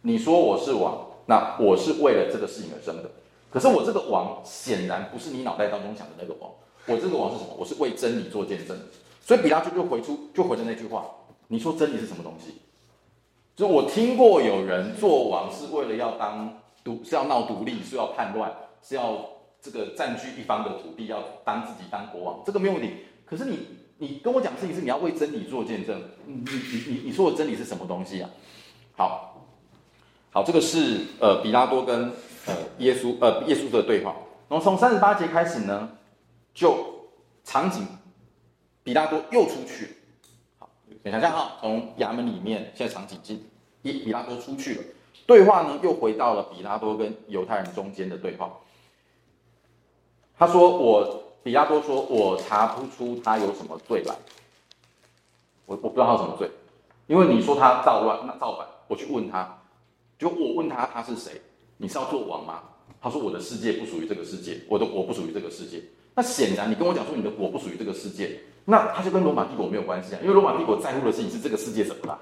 [0.02, 3.12] 你说我是王，那我是为了这个事情而生的。
[3.52, 6.50] 可是我这个王显然不是你脑袋当中想的那个王。
[6.88, 7.56] 我这个王是什么？
[7.60, 8.76] 我是为真理做见证。
[9.30, 11.06] 所以比拉多就回出就回的那句话：
[11.50, 12.56] 你说真理是什么东西？
[13.56, 16.52] 就我听过有人做王是为了要当。
[16.82, 18.50] 独是要闹独立，是要叛乱，
[18.82, 19.20] 是要
[19.62, 22.90] 这个占据一方的土地，要当自己当国王，这个没有问题。
[23.26, 23.60] 可是你
[23.98, 28.30] 你跟我讲的事情是你要为真理做见证，你你你你说的真理是什么东西啊？
[28.96, 29.46] 好，
[30.32, 32.10] 好，这个是呃比拉多跟
[32.46, 34.16] 呃耶稣呃耶稣的对话。
[34.48, 35.90] 然后从三十八节开始呢，
[36.54, 36.78] 就
[37.44, 37.86] 场景
[38.90, 39.98] 比拉多又出去。
[40.58, 40.68] 好，
[41.04, 43.46] 你想想哈，从衙门里面现在场景进，
[43.84, 44.84] 比比拉多出去了。
[45.28, 48.52] 对话呢，又回到了比拉多跟犹太人中间的对话。
[50.40, 54.16] 他说：“我比拉多说，我查不出他有什么罪来。
[55.68, 56.50] 我我不知道他有什么罪，
[57.06, 59.56] 因为你说他造乱，那造反，我去问他，
[60.18, 61.40] 就我问他他是谁？
[61.78, 62.64] 你是要做王吗？
[63.00, 65.80] 他说我的世界不属于这个世界，我的国不属于这个世界。
[66.16, 72.20] 那显然你跟我讲说你的国不属于这个世界，那他就跟罗马帝国没有关系啊，因为罗马帝国在乎的事情是这个世界怎么啦。”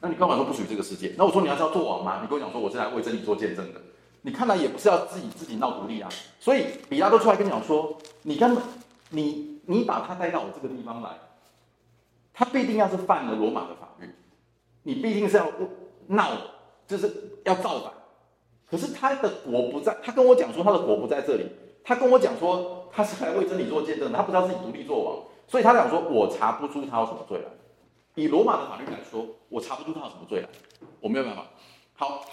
[0.00, 2.20] 那你刚才说不属于这个世界，那我说你要是要做王吗？
[2.22, 3.80] 你跟我讲说我是来为真理做见证的，
[4.22, 6.08] 你看来也不是要自己自己闹独立啊。
[6.38, 8.62] 所以比拉多出来跟你讲说，你根本
[9.10, 11.10] 你你把他带到我这个地方来，
[12.32, 14.08] 他必定要是犯了罗马的法律，
[14.84, 15.50] 你必定是要
[16.06, 16.30] 闹，
[16.86, 17.92] 就是要造反。
[18.70, 21.48] 可是他的国不在，他跟我讲说他的国不在这里，
[21.82, 27.44] 他跟我讲说他是来为真理做见证的，他不知道自己独立做王，所以他讲说我查不出他有什么罪来。
[28.14, 30.48] 以罗马的法律来说，我查不出他有什么罪来，
[31.00, 31.44] 我没有办法。
[31.94, 32.24] 好，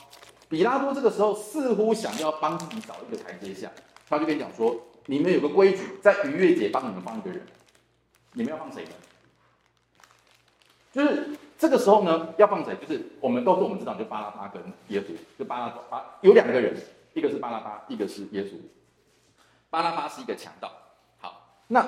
[0.49, 3.71] 比拉多这个时候似乎想要帮自己找一个台阶下，
[4.09, 7.41] 他就跟你讲说：你们有个规矩，在逾越节帮你们放一个人，
[8.33, 8.89] 你们要放谁呢？
[10.91, 12.75] 就是这个时候呢，要放谁？
[12.81, 16.75] 就是我们都是我们知道，就巴拉巴跟耶稣，就巴拉巴有两个人，
[17.13, 18.53] 一个是巴拉巴，一个是耶稣。
[19.69, 20.71] 巴拉巴是一个强盗。
[21.19, 21.87] 好，那。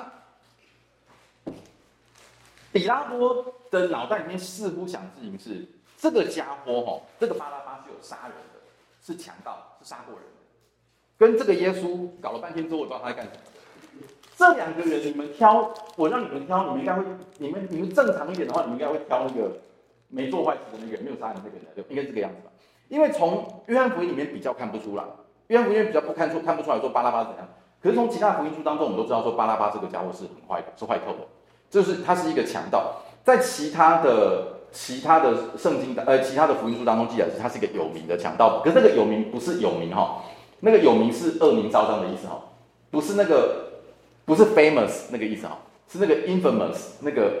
[2.70, 8.60] 比拉多的脑袋里面似乎想的事情是：这个家伙哈，这个巴拉巴是有杀人的，
[9.02, 10.30] 是强盗，是杀过人的。
[11.16, 13.38] 跟这个耶稣搞了半天之后，我不知道他在干什么。
[14.36, 17.04] 这两个人，你们挑，我让你们挑，你们应该会，
[17.38, 19.58] 你们你们正常一点的话，你们应该会挑那个
[20.08, 22.52] 没做坏事的那个人，没有杀人那个人，就应该这个样子吧？
[22.88, 25.04] 因为从约翰福音里面比较看不出来，
[25.46, 27.48] 约翰福音比较不看出看不出来说巴拉巴怎样。
[27.82, 31.26] 可是从其他福音书当中，我们都知道说巴拉巴这个家伙是很坏的，是坏透的。
[31.70, 40.24] 就是他是一个强盗，在其他的其他的圣经呃其他的福音书当中记载是他是一个有名的强盗，可是那个有名不是有名哈，
[40.60, 42.40] 那个有名是恶名昭彰的意思哈，
[42.90, 43.82] 不是那个
[44.24, 47.32] 不是 famous 那个意思哈，是那个 infamous 那个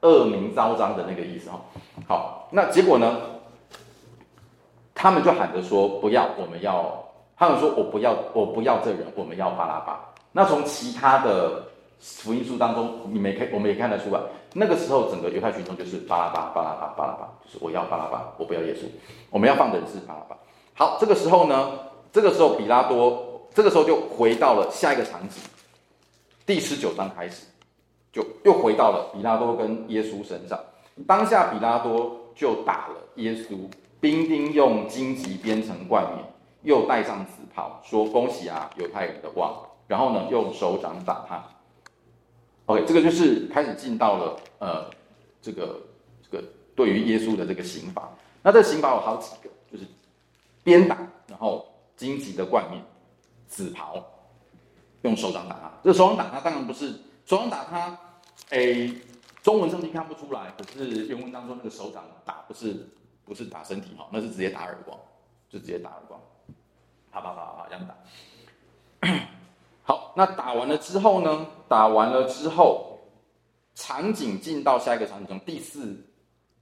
[0.00, 1.60] 恶名昭彰的那个意思哈。
[2.08, 3.16] 好，那结果呢，
[4.94, 7.05] 他们就喊着说不要，我们要，
[7.36, 10.12] 他们说我不要，我不要这人，我们要巴拉巴。
[10.32, 11.62] 那从其他的。
[11.98, 14.20] 福音书当中，你没看，我们也看得出来，
[14.52, 18.80] 那个时候整个犹太群众就是巴拉巴，巴拉巴，巴拉巴，就是我要巴拉巴，我不要耶稣，
[19.30, 20.36] 我们要放的人是巴拉巴。
[20.74, 21.70] 好，这个时候呢，
[22.12, 25.42] 这个时候比拉多，这个时候就回到了下一个场景，
[26.44, 27.46] 第十九章开始，
[28.12, 30.60] 就又回到了比拉多跟耶稣身上。
[31.06, 33.56] 当下比拉多就打了耶稣，
[34.00, 36.22] 兵丁用荆棘编成冠冕，
[36.66, 41.42] 又戴上紫袍，说：“恭喜啊，犹太人的王！”然后呢，用手掌打他。
[42.66, 44.90] OK，这个就是开始进到了呃，
[45.40, 45.80] 这个
[46.20, 48.10] 这个对于耶稣的这个刑罚。
[48.42, 49.86] 那这刑罚有好几个，就是
[50.64, 50.98] 鞭打，
[51.28, 51.64] 然后
[51.96, 52.82] 荆棘的冠冕、
[53.46, 54.04] 紫袍，
[55.02, 55.72] 用手掌打他。
[55.84, 56.90] 这手掌打他当然不是
[57.24, 57.96] 手掌打他，
[58.50, 58.90] 哎，
[59.40, 62.88] 中文圣经看不出来，可是原文当中那个手掌打不是
[63.24, 64.98] 不是打身体哈，那是直接打耳光，
[65.48, 66.20] 就直接打耳光，
[67.20, 67.94] 啪啪啪啪这样打。
[69.82, 71.46] 好，那打完了之后呢？
[71.68, 72.98] 打完了之后，
[73.74, 75.96] 场景进到下一个场景中，第四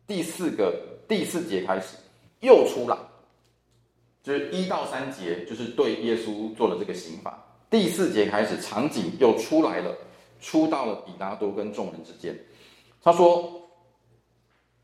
[0.07, 0.75] 第四个
[1.09, 1.97] 第四节开始
[2.41, 2.97] 又出来，
[4.23, 7.43] 就是一到三节就是对耶稣做了这个刑罚。
[7.71, 9.95] 第四节开始，场景又出来了，
[10.41, 12.39] 出到了比拉多跟众人之间。
[13.03, 13.61] 他说：“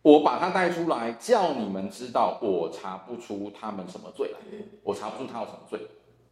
[0.03, 4.39] 我把他带出来，叫你们知道，我查不出他们什么罪来，
[4.83, 5.81] 我查不出他有什么罪。”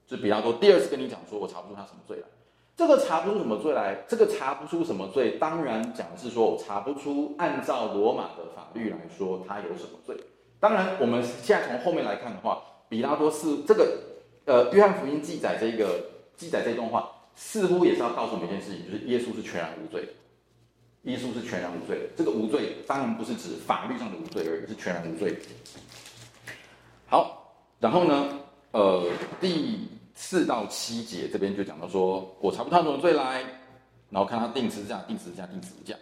[0.08, 2.22] 就比拉多第二次跟你讲说，我查不出他什么罪来。
[2.74, 10.16] 这个查不出什么罪来，这个查不出什么罪，当然讲的是说我查不出，按照罗马的法律来说，他有什么罪。
[10.58, 13.98] 当然，我们现在从后面来看的话，比拉多是这个，
[14.46, 20.12] 呃，约翰福音记载这个记载这段话，似乎也是要告诉我们一件事情，就是耶稣是全然无罪的。
[21.02, 22.04] 耶稣是全然无罪的。
[22.16, 25.38] 这个无罪当然不是指法律上的无罪而已，是全然无罪。
[27.06, 28.28] 好，然后呢，
[28.72, 29.88] 呃，第。
[30.20, 33.40] 四到七节这边就讲到说，我查不出他们的罪来，
[34.10, 35.94] 然后看他定十字架，定十字架，定十字架，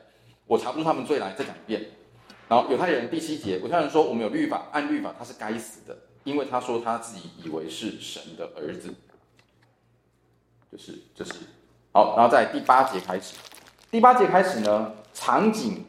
[0.47, 1.87] 我查不出他们罪来，再讲一遍。
[2.49, 8.89] 然后犹太人第七节，犹太人说我们有律法，按律法他是该死的，因为他说他自己以为是神的儿子。
[10.73, 11.35] 就是就是
[11.93, 13.35] 好，然后在第八节开始，
[13.91, 15.85] 第八节开始呢，场景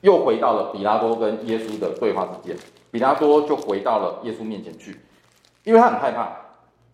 [0.00, 2.56] 又回到了比拉多跟耶稣的对话之间，
[2.90, 5.00] 比拉多就回到了耶稣面前去，
[5.64, 6.36] 因为他很害怕。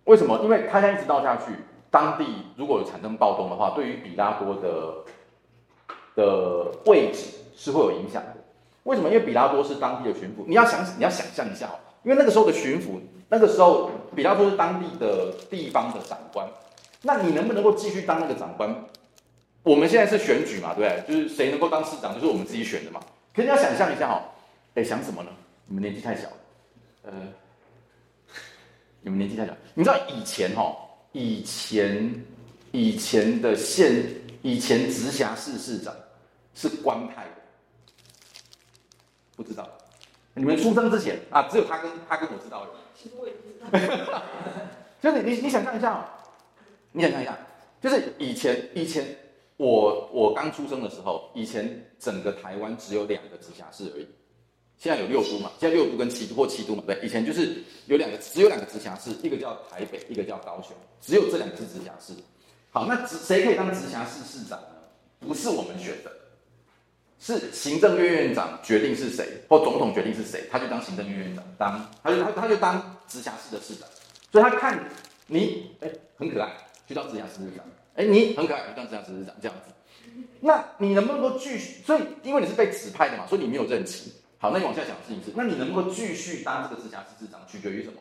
[0.04, 0.38] 为什么？
[0.42, 1.52] 因为他现在一直闹下去，
[1.90, 5.04] 当地如果有产生暴动的话，对于比拉多的
[6.14, 8.36] 的位置是会有影响的。
[8.84, 9.08] 为什么？
[9.08, 16.46] 因为比拉多是当地的巡抚，你要想，你要想象一下哦，因为那个时候的巡抚，那个时候比拉多是当地的地方的长官，
[17.02, 18.72] 那你能不能够继续当那个长官？
[19.66, 21.16] 我们现在是选举嘛，对不对？
[21.16, 23.00] 就是谁能够当市长，就是我们自己选的嘛。
[23.34, 24.22] 可是你要想象一下哦，
[24.76, 25.30] 哎，想什么呢？
[25.66, 26.36] 你们年纪太小了，
[27.02, 27.12] 呃。
[29.00, 30.76] 你们年纪太小，你知道以前哈、哦，
[31.10, 32.12] 以前
[32.70, 34.04] 以前的县，
[34.42, 35.92] 以前直辖市市长
[36.54, 37.30] 是官派的，
[39.36, 39.68] 不知道？
[40.34, 42.70] 你们出生之前啊，只有他跟他跟我知道的。
[42.94, 44.22] 其实我也不知道。
[45.02, 46.04] 就是你你想象一下哦，
[46.92, 47.36] 你想象一下，
[47.80, 49.04] 就是以前以前
[49.56, 54.06] 我我刚出生的时候，以前整个台湾只有两个直辖市而已。
[54.78, 55.50] 现在有六都嘛？
[55.58, 56.82] 现在六都跟七都或七都嘛？
[56.86, 62.12] 对，以前就是有两个，只有两个直辖市，一个叫台北，一个叫高雄，只有这两个直辖市。
[62.70, 65.26] 好，那谁可以当直辖市市长呢？
[65.26, 66.12] 不是我们选的，
[67.18, 73.88] 是行政院院长决定是谁，或总统决定是谁，他就当行政院院长，当他就他他就当直辖市的市长。
[74.30, 74.78] 所以他看
[75.26, 76.52] 你哎很可爱，
[76.86, 77.64] 去当直辖市市长，
[77.96, 79.72] 哎你很可爱，去当直辖市市长这样子。
[80.40, 81.82] 那你能不能够继续？
[81.82, 84.12] 所以因为你是被指派的嘛，所以你没有任期。
[84.38, 87.98] 好，那你往下讲的事情是，那你能不能继续当这个直辖市市长，取决于什么？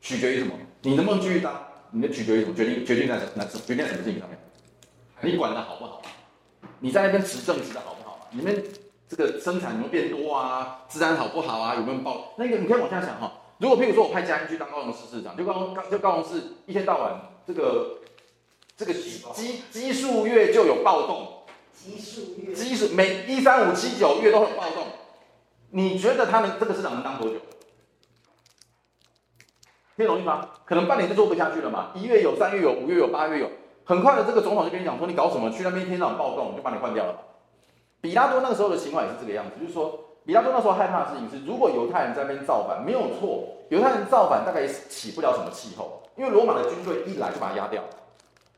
[0.00, 0.54] 取决于什么？
[0.82, 1.66] 你能不能继续当？
[1.90, 2.54] 你的取决于什么？
[2.54, 3.44] 决定决定在什么？
[3.66, 4.38] 决定在什么事情上面？
[5.20, 6.02] 你管的好不好？
[6.80, 8.28] 你在那边执政执的好不好？
[8.30, 8.64] 你们
[9.08, 10.84] 这个生产有没有变多啊？
[10.88, 11.74] 治安好不好啊？
[11.74, 12.32] 有没有爆？
[12.38, 13.32] 那个你可以往下想哈。
[13.58, 17.98] 如果譬如说我派嘉义去当高雄市市长，就高雄就高雄市一天到晚这个
[18.76, 21.32] 这个基基基数月就有暴动。
[21.72, 24.86] 基数月，基数每一三五七九月都很暴动，
[25.70, 27.36] 你觉得他们这个市长能当多久？
[29.96, 30.50] 听懂意思吗？
[30.64, 31.92] 可能半年就做不下去了嘛。
[31.94, 33.50] 一月有，三月有，五月有，八月有，
[33.84, 35.50] 很快的这个总统就跟你讲说，你搞什么？
[35.50, 37.18] 去那边天上暴动，就把你换掉了。
[38.00, 47.82] 比拉多那个时候的情况也是这个样子，就是说，比拉多那时候害怕的事情是，如果犹太人在那边造反，没有错，犹太人造反大概也起不了什么气候，因为罗马的军队一来就把他压掉。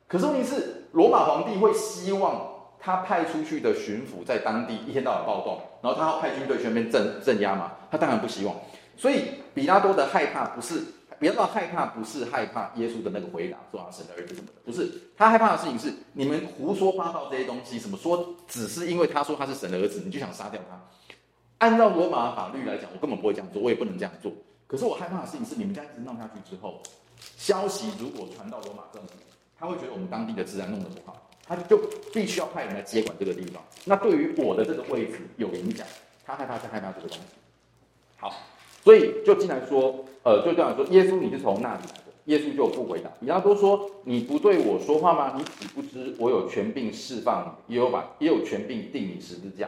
[0.08, 2.54] 可是问题是，罗马皇帝会希望。
[2.80, 8.54] 他派出去的巡抚在当地一天到晚暴动，然后他要派军队去那边镇镇压嘛，他当然不希望。
[8.96, 10.80] 所以比拉多的害怕不是，
[11.18, 20.80] 比拉多害怕不是害怕耶稣的那个回答说他神的儿子什么的，不是，他害怕的事情是你们胡说八道这些东西，什么说只是因为他说他是神的儿子，你就想杀掉他。
[21.58, 24.32] 按照罗马的法律来讲，我根本不会这样做，我也不能这样做。
[24.66, 26.80] 可是我害怕的事情是你们这样一直闹下去之后，
[27.36, 29.14] 消息如果传到罗马政府，
[29.58, 31.16] 他会觉得我们当地的治安弄得不好。
[31.46, 31.78] 他就
[32.12, 35.86] 必须要派人来接管这个地方，那对于我的这个位置有影响，
[36.26, 37.24] 他害怕是害怕这个东西。
[38.18, 38.34] 好，
[38.84, 42.04] 所以就进来说，呃，就这样说，耶稣你是从哪里来的？
[42.26, 43.08] 耶稣就不回答。
[43.18, 45.34] 比拉多说：“你不对我说话吗？
[45.38, 49.66] 你岂不知我有权柄释放你，也有把也有权柄定你十字架。”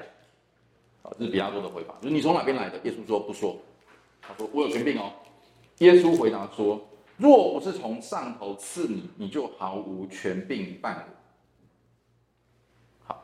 [1.10, 1.94] 好，这是比拉多的回答。
[2.00, 2.78] 就是你从哪边来的？
[2.84, 3.56] 耶稣说不说。
[4.22, 5.12] 他说我有权柄哦。
[5.78, 6.80] 耶稣回答说
[7.18, 11.04] ：“若不是从上头赐你，你就毫无权柄办
[13.08, 13.14] 我。”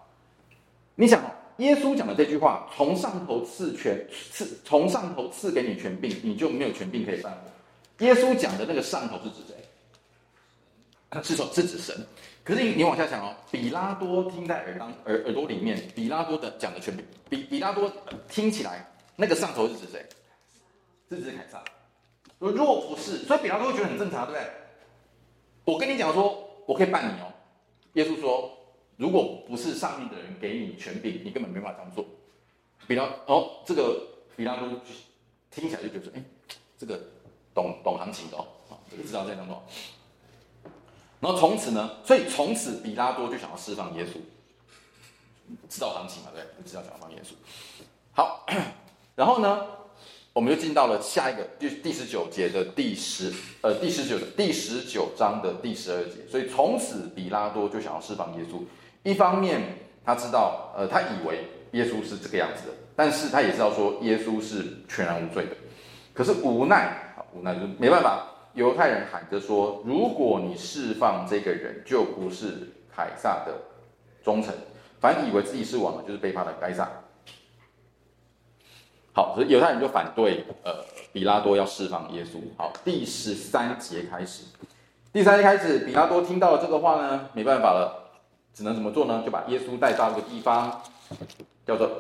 [0.99, 1.23] 你想，
[1.59, 8.05] 耶稣讲的这句话，从上头赐权赐，从上头赐给你权柄，你就没有权柄可以犯我。
[8.05, 11.23] 耶稣讲的那个上头是指谁？
[11.23, 11.95] 是说，是指神。
[12.47, 16.97] 可是你你往下想哦，比拉多听在耳当耳耳朵里面，比拉多的讲的全，
[17.29, 17.91] 比比拉多
[18.29, 20.07] 听起来那个上头是指谁？
[21.11, 21.61] 是指凯撒。
[22.39, 24.51] 若不是，所以比拉多会觉得很正常，对不对？
[25.65, 27.33] 我跟你讲说，我可以办你哦。
[27.95, 28.57] 耶稣说，
[28.97, 32.07] 如果不是上面的人给你权柄，你根本没法这样做。
[32.87, 34.01] 比拉哦，这个
[34.37, 34.69] 比拉多
[35.51, 36.23] 听起来就觉得说，哎，
[36.79, 36.97] 这个
[37.53, 38.47] 懂懂行情的哦，
[38.89, 39.61] 这个知道在当中。
[41.27, 44.11] 然后从此呢，所以从此比拉多就想要释放耶稣，
[45.69, 46.71] 知道行情嘛，对不对？
[46.71, 47.33] 知道想要放耶稣。
[48.13, 48.47] 好，
[49.17, 49.67] 然后呢？
[50.33, 56.17] 我们就进到了下一个，就第十九节的第十，呃，第十九第十九章的第十二节。
[56.31, 58.63] 所以从此，比拉多就想要释放耶稣。
[59.03, 59.63] 一方面，
[60.05, 65.57] 他知道，呃，他以为耶稣是这个样子的，但是他也知道说耶稣是全然无罪的。
[66.15, 68.27] 可是无奈，无奈就没办法。
[68.57, 73.53] 犹太人喊着说：“如果你释放这个人，就不是凯撒的
[74.25, 74.53] 忠臣。
[74.99, 76.91] 反以为自己是王的，就是背叛了该撒。”
[79.13, 80.73] 好，所以犹太人就反对，呃，
[81.13, 82.39] 比拉多要释放耶稣。
[82.57, 84.45] 好，第十三节开始，
[85.13, 88.11] 第三节开始，比拉多听到了这个话呢，没办法了，
[88.55, 89.23] 只能怎么做呢？
[89.23, 90.83] 就把耶稣带到一个地方，
[91.67, 91.91] 叫做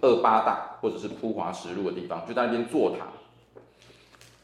[0.00, 3.08] 厄巴大，或者是铺华石路的地方，就在那边坐堂。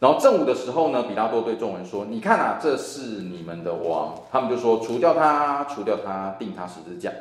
[0.01, 7.13] 然后正午的时候呢，比拉多对众人说：“你看啊，这是你们的王。”他们就说：“除掉他，除掉他，钉他十字架。”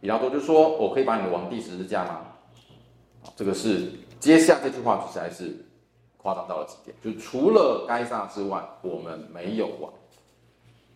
[0.00, 2.20] 比拉多就说：“我可以把你的王钉十字架吗？”
[3.34, 3.90] 这个是。
[4.20, 5.52] 接下这句话实在是
[6.16, 9.92] 夸张到了极点，就除了该撒之外，我们没有王。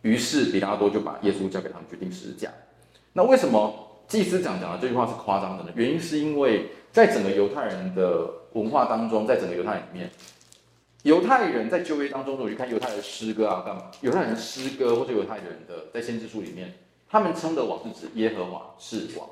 [0.03, 2.49] 于是比拉多就把耶稣交给他们，决定十字架。
[3.13, 3.75] 那为什么
[4.07, 5.71] 祭司长讲的这句话是夸张的呢？
[5.75, 10.09] 原因是因为在整个犹太人的文化当中，在整个犹太人里面，
[11.07, 16.75] 犹太人在旧约当中，如果去看犹太人诗歌啊干嘛，犹太人诗歌或者犹太人的在先知书里面，
[17.09, 19.25] 他们称的王是指耶和华是王。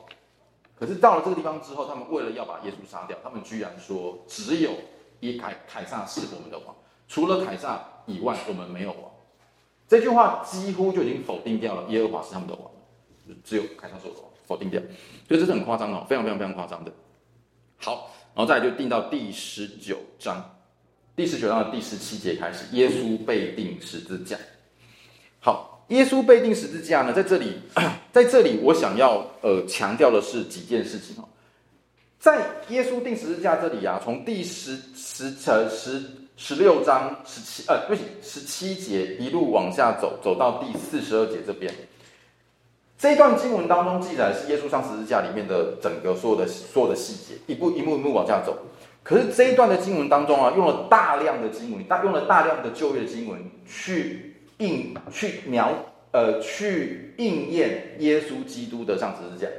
[0.78, 4.70] 可是到了这个地方之后，他们为了要把耶稣杀掉，他们居然说只有
[5.20, 6.72] 耶凯凯撒是我们的王，
[7.08, 9.10] 除了凯撒以外，我们没有王。
[9.88, 12.70] 这句话几乎就已经否定掉了耶和华是他们的王，
[13.42, 14.80] 只有凯撒是我的王，否定掉。
[15.26, 16.92] 所以这是很夸张哦，非常非常非常夸张的。
[17.78, 20.40] 好，然后再来就定到第十九章，
[21.16, 24.37] 第十九章的第十七节开始，耶稣被钉十字架。
[25.40, 25.70] 好。
[25.88, 27.53] 耶稣被钉十字架呢，在这里，
[28.11, 31.29] 在这里，我想要呃强调的是几件事情哦。
[32.18, 36.03] 在耶稣钉十字架这里啊，从第十十呃十
[36.38, 41.70] 十六章十七呃不起十七节一路往下走，走到第四十二节这边，
[42.98, 48.57] 这一段经文当中记载是耶稣上十字架里面的整个所有的所有的细节，一步一步一步往下走。
[49.05, 54.33] 可是这一段的经文当中啊，用了大量的经文，大用了大量的旧约经文去。
[54.59, 55.75] 应去描
[56.12, 59.51] 呃去应验耶稣基督的上十字架，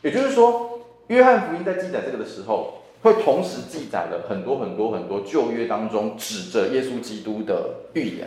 [0.00, 8.26] 也就是说，约翰福音在记载这个的时候，会同时记载了很多很多很多旧约当中指着耶稣基督的预言，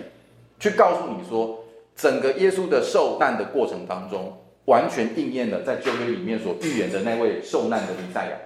[0.59, 1.63] 去告诉你说，
[1.95, 8.37] 整个耶稣的受难的过程当中，完全应验了在旧约里面所预言的那位受难的弥赛亚。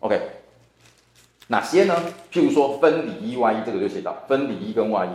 [0.00, 0.20] OK，
[1.46, 1.94] 哪些呢？
[2.32, 5.10] 譬如说分里衣外衣，这个就写到分里衣跟外衣。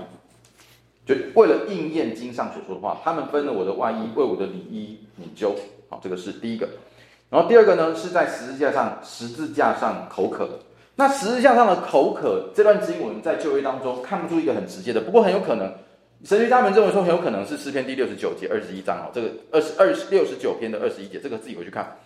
[1.05, 5.55] 就为了应验经上所说的话，他们分了我的外衣，为我的里衣拧揪。
[5.89, 6.67] 好，这个是第一个。
[7.29, 10.47] 然后第二个呢，是在十字架上，十字架上口渴。
[10.95, 15.73] 那十字架上的口渴这段经文在旧约当中看不出一个很直接的，不过很有可能，
[16.23, 21.97] 神学家们认为说很有可能是诗篇第六十九节二十一章哦，这个二十二六十九篇的二十一节，这个自己回去看。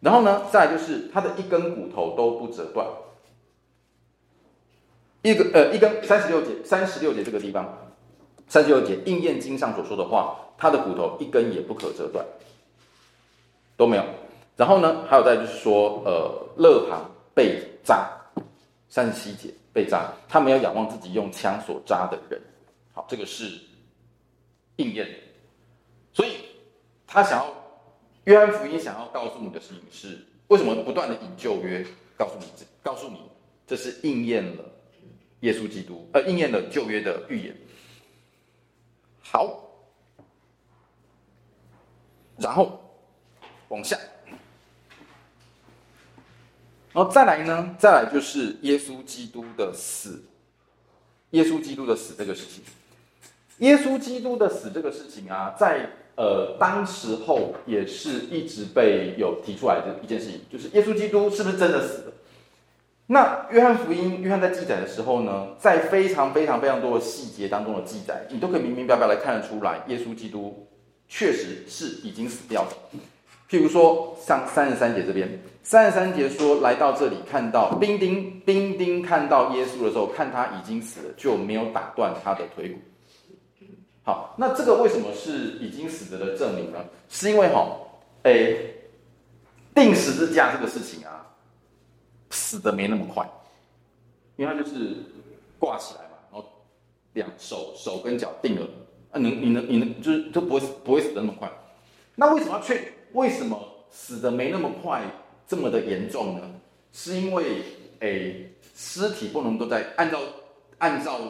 [0.00, 2.86] 然后呢，再就是他的一根骨头都不折断，
[5.24, 7.66] 一个呃一根三十六节三十六节这个地方。
[8.46, 12.22] 三十六节应验经上所说的话，他的骨头一根也不可折断，
[13.74, 14.04] 都没有。
[14.54, 18.06] 然后呢，还有再就是说，呃，勒旁被扎，
[18.86, 22.38] 三十七节被扎，他没有仰望自己用枪所扎的人。
[22.92, 23.58] 好，这个是
[24.76, 25.08] 应验。
[26.12, 26.32] 所以
[27.06, 27.46] 他想要，
[28.24, 30.18] 约翰福音想要告诉你的事情是，
[30.48, 31.82] 为什么不断的引旧约，
[32.18, 32.44] 告诉你，
[32.82, 33.22] 告诉你
[33.66, 34.64] 这是应验了
[35.44, 37.54] 耶稣基督，呃，应验了旧约的预言。
[39.20, 39.60] 好，
[42.38, 42.80] 然后
[43.68, 43.98] 往下，
[46.94, 47.76] 然后再来呢？
[47.78, 50.24] 再来就是耶稣基督的死。
[51.32, 52.62] 耶稣基督的死这个事情，
[53.58, 62.13] 耶稣基督的死这个事情啊，在呃，当时候也是一直被有提出来的一件事情，就是耶稣基督是不是真的死了？
[63.06, 70.66] 那约翰福音，约翰在记载的时候呢，在非常非常非常多的细节当中的记载，你都可以明明白白来看得出来，耶稣基督
[71.06, 72.70] 确实是已经死掉了。
[73.50, 75.28] 譬如说，像三十三节这边，
[75.62, 82.78] 三十三节说，来到这里看到兵丁，兵丁看到耶稣的时候，看他已经死了，就没有打断他的腿骨。
[84.02, 86.78] 好，那这个为什么是已经死了的证明呢？
[87.10, 87.68] 是因为哈，
[88.22, 88.74] 诶，
[89.74, 91.23] 钉十字架这个事情啊。
[92.34, 93.24] 死的没那么快，
[94.36, 94.96] 因为他就是
[95.58, 96.44] 挂起来嘛，然后
[97.14, 98.66] 两手手跟脚定了，
[99.12, 101.50] 啊，能你能你能就是就不会不会死的那么快。
[102.16, 102.92] 那为什么要确？
[103.12, 103.58] 为什么
[103.90, 105.02] 死的没那么快，
[105.46, 106.50] 这么的严重呢？
[106.92, 107.62] 是因为
[108.00, 110.20] 诶，尸体不能够在按照
[110.78, 111.20] 按照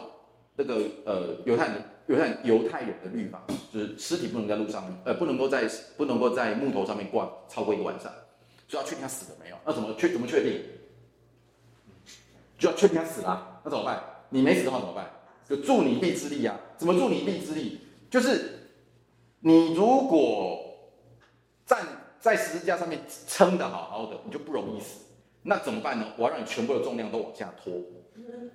[0.55, 3.41] 那个呃犹太人犹太犹太人的律法，
[3.71, 8.11] 就是尸体不能在路上，呃，不能够在不能够在木头上面挂超过一个晚上，
[8.67, 9.55] 所以要确定他死了没有。
[9.65, 10.61] 那怎么确怎么确定？
[12.57, 14.01] 就要确定他死了，那怎么办？
[14.29, 15.09] 你没死的话怎么办？
[15.47, 16.59] 就助你一臂之力啊！
[16.75, 17.79] 怎么助你一臂之力？
[18.09, 18.71] 就是
[19.41, 20.59] 你如果
[21.67, 21.85] 站
[22.19, 25.01] 在十字架上面撑得好好的，你就不容易死。
[25.43, 26.07] 那怎么办呢？
[26.17, 27.73] 我要让你全部的重量都往下拖，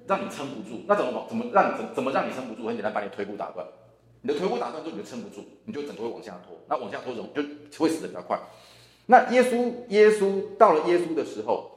[0.08, 0.82] 让你撑不住。
[0.88, 2.66] 那怎么怎么让怎怎么让你撑不住？
[2.66, 3.64] 很简单，把你腿骨打断。
[4.22, 6.56] 你的腿骨打断之后，你就撑不住，你就整个会往下拖。
[6.68, 7.42] 那往下拖怎么就
[7.78, 8.36] 会死得比较快？
[9.06, 11.70] 那耶稣耶稣到了耶稣的时候。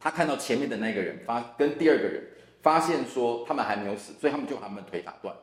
[0.00, 2.22] 他看到前面的那个人发跟第二个人
[2.62, 5.34] 发现说他们还没有死，所以他们就把他们腿打断，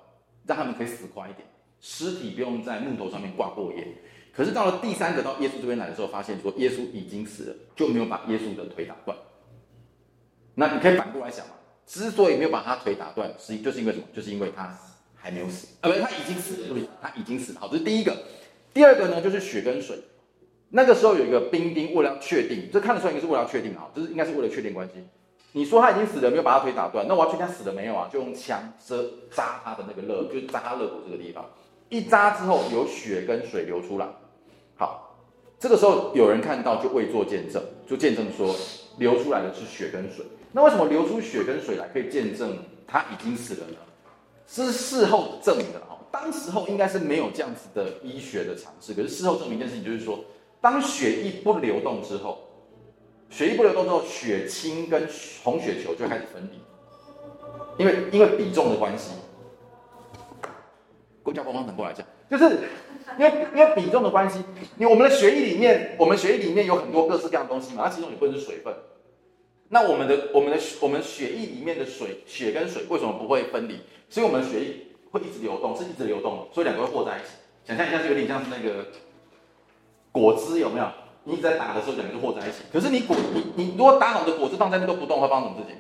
[0.45, 1.47] 让他们可以死快一点，
[1.79, 3.87] 尸体不用在木头上面挂过夜。
[4.33, 9.17] 可是到了第三个到耶稣这边来的时候，发现说耶稣已经死了，就没有把耶稣的腿打断。
[10.55, 11.53] 那你可以反过来想嘛，
[11.85, 14.05] 之所以没有把他腿打断，实际就是因为什么？
[14.13, 14.77] 就是因为他
[15.15, 16.83] 还没有死，呃，不是他已经死了，对？
[17.01, 17.59] 他已经死了。
[17.61, 18.15] 好，这是第一个。
[18.73, 19.97] 第二个呢，就是血跟水。
[20.75, 24.95] 那个时候有一个兵丁，为了要确定，这看得出来应该是为了要确定啊，就是应该是为了确定关系。
[25.53, 28.09] 你说他已经死了，没有把他腿打断，那我要确定他死了没有啊？
[28.11, 28.97] 就用枪扎
[29.31, 31.45] 扎他的那个肋，就扎肋骨这个地方。
[31.87, 34.05] 一扎之后有血跟水流出来。
[34.75, 35.15] 好，
[35.57, 38.53] 这个时候有人看到就未做见证，就见证说
[38.97, 40.25] 流出来的是血跟水。
[40.51, 43.77] 那为什么流出血跟水来可以见证他已经死了呢？
[44.45, 50.19] 是事后证明的哈，当时候应该是没有这样子的医学的尝试，可是事后证明一件事情就是说。
[50.61, 52.39] 当血液不流动之后，
[53.29, 55.07] 血液不流动之后，血清跟
[55.43, 56.59] 红血球就开始分离，
[57.77, 59.11] 因为因为比重的关系。
[61.21, 62.59] 公交帮忙等过来讲，就是
[63.17, 64.43] 因为因为比重的关系，
[64.77, 68.71] 你我们的血液里面，我们血液里面有很多各式各样的东西嘛，它其中有部分是水分。
[69.69, 73.79] 那我们的我们的我们血液里面的水血跟水为什么不会分离？
[74.07, 74.75] 所以我们的血液
[75.09, 77.29] 会一直流动，是一直流动的，所以两个会和在一起。
[77.65, 78.85] 想象一下，是有点像是那个。
[80.15, 80.87] 果汁有没有？
[81.25, 82.59] 你一直在打的时候，两个就和在一起。
[82.71, 85.75] 可是你果你你如果打好的果汁放在那都不动，会发生什么事情？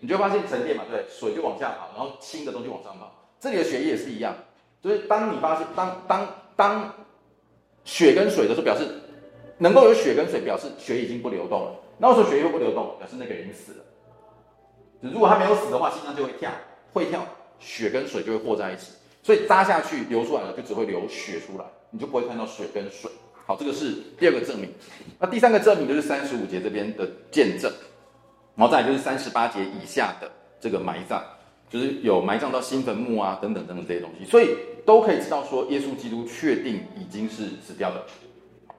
[0.00, 3.12] 你就发现沉淀嘛，对，水就往下跑，然后轻的东西往上跑。
[3.38, 4.34] 这里的血液也是一样，
[4.82, 6.94] 就是当你发现当当当
[7.84, 8.88] 血跟水的时候，表示
[9.58, 11.72] 能够有血跟水，表示血已经不流动了。
[11.98, 13.84] 那时候血液不流动，表示那个人已经死了。
[15.02, 16.50] 如果他没有死的话，心脏就会跳，
[16.92, 17.20] 会跳，
[17.58, 18.92] 血跟水就会和在一起，
[19.22, 23.10] 所以扎下去流出来了，就只会流血出来，你就不会看到水跟水。
[23.50, 24.72] 好，这个是第二个证明。
[25.18, 27.68] 那第三个证明就是三十五节这边的见证，
[28.54, 30.30] 然后再来就是三十八节以下的
[30.60, 31.20] 这个埋葬，
[31.68, 38.06] 就是有埋葬到新坟墓啊等等等等这些东西，所以都可以知道说耶稣基督确定已经是死掉的。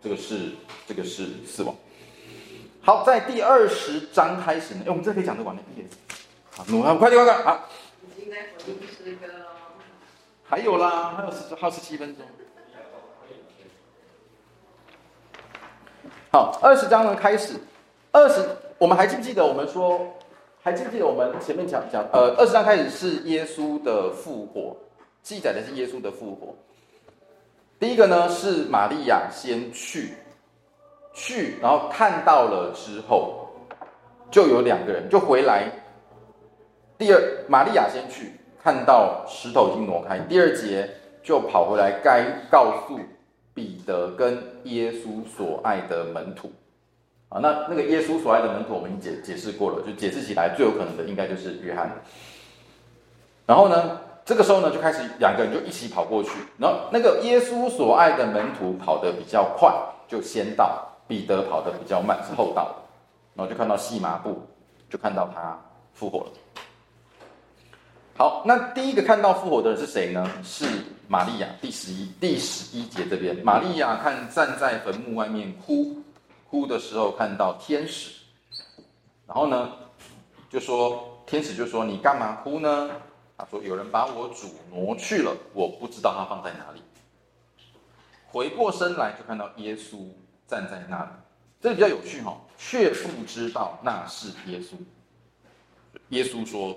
[0.02, 0.52] 这个是
[0.88, 1.76] 这个是死亡。
[2.80, 5.86] 好，在第二十章开始呢，哎，我们这可以讲得完的一点。
[6.56, 7.68] 好，我们快点快点啊！
[8.08, 9.34] 已经在回应诗歌了。
[10.48, 12.26] 还有啦，还有十还有十七分钟。
[16.34, 17.56] 好，二十章呢开始，
[18.14, 18.42] 二十，
[18.78, 20.00] 我们还记不记得我们说，
[20.64, 24.74] 还记不记得我们前面讲讲，呃，二十章开始是耶稣的复活，
[25.22, 26.56] 记载的是耶稣的复活。
[27.78, 30.14] 第一个呢是玛利亚先去，
[31.12, 33.50] 去，然后看到了之后，
[34.32, 35.70] 就有两个人就回来。
[36.98, 38.32] 第二，玛利亚先去
[38.64, 40.90] 看到石头已经挪开，第二节
[41.22, 42.98] 就跑回来该告诉。
[43.62, 46.52] 彼得跟耶稣所爱的门徒，
[47.30, 51.92] 啊，那那个耶稣所爱的门徒，我们已经解解释过了，就解释起来最有可能的应该就是约翰。
[53.46, 59.72] 然后呢，这个时候呢，就开始两个人就一起跑过去，然后那个耶稣所爱的门徒跑得比较快，
[60.08, 62.76] 就先到；彼得跑得比较慢，是后到。
[63.36, 64.42] 然后就看到细麻布，
[64.90, 65.56] 就看到他
[65.94, 66.32] 复活了。
[68.18, 70.28] 好，那第一个看到复活的人是谁呢？
[70.42, 70.66] 是
[71.12, 76.02] 玛利亚第十一第十一节这边，玛利亚看站在坟墓外面哭
[76.50, 78.14] 哭的时候，看到天使，
[79.28, 79.74] 然后呢，
[80.50, 82.90] 就说天使就说你干嘛哭呢？
[83.38, 86.82] 他说有人把我主挪去了，我不知道他放在哪里。
[88.28, 90.08] 回过身来就看到耶稣
[90.48, 91.10] 站在那里，
[91.60, 94.76] 这个比较有趣哈，却不知道那是耶稣。
[96.08, 96.74] 耶稣说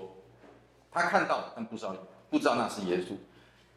[0.91, 1.95] 他看到，但不知道
[2.29, 3.15] 不知道那是耶稣。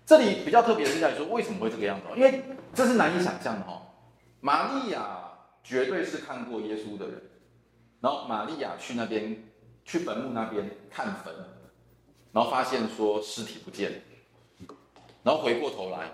[0.09, 2.07] 这里比较特别的是在于说，为什么会这个样子？
[2.17, 2.43] 因为
[2.73, 3.83] 这是难以想象的哈。
[4.41, 5.21] 玛利亚
[5.63, 7.21] 绝对是看过耶稣的人，
[8.01, 9.37] 然后玛利亚去那边
[9.85, 11.35] 去坟墓那边看坟，
[12.33, 13.99] 然后发现说尸体不见了，
[15.23, 16.11] 然后回过头来，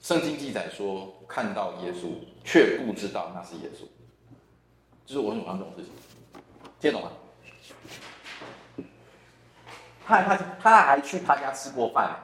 [0.00, 2.12] 圣经记载说看到耶稣，
[2.44, 3.84] 却不知道那是耶稣。
[5.04, 5.92] 就是我很喜欢这种事情，
[6.78, 7.10] 听懂吗？
[10.06, 12.20] 他他他还去他家吃过饭。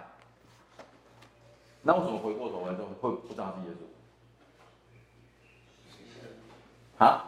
[1.88, 3.74] 那为什么回过头来就会不知道是耶
[6.98, 7.02] 稣？
[7.02, 7.24] 啊？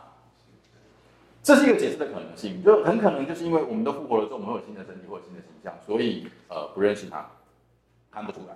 [1.43, 7.27] 这是一个解释的可能性，就很可能就是因为我们都复活了之后，我们会有新的身体或者新的形象，所以呃不认识他，
[8.11, 8.55] 看不出来。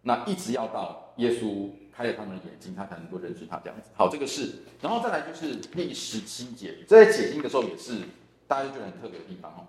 [0.00, 3.90] 那一直要到耶稣开了他们的眼睛，他才能够认识他这样子。
[3.94, 8.00] 好，这个是，然后再来就是第十七节，这在解经的时候也是
[8.48, 9.68] 大家就觉得很特别的地方哦。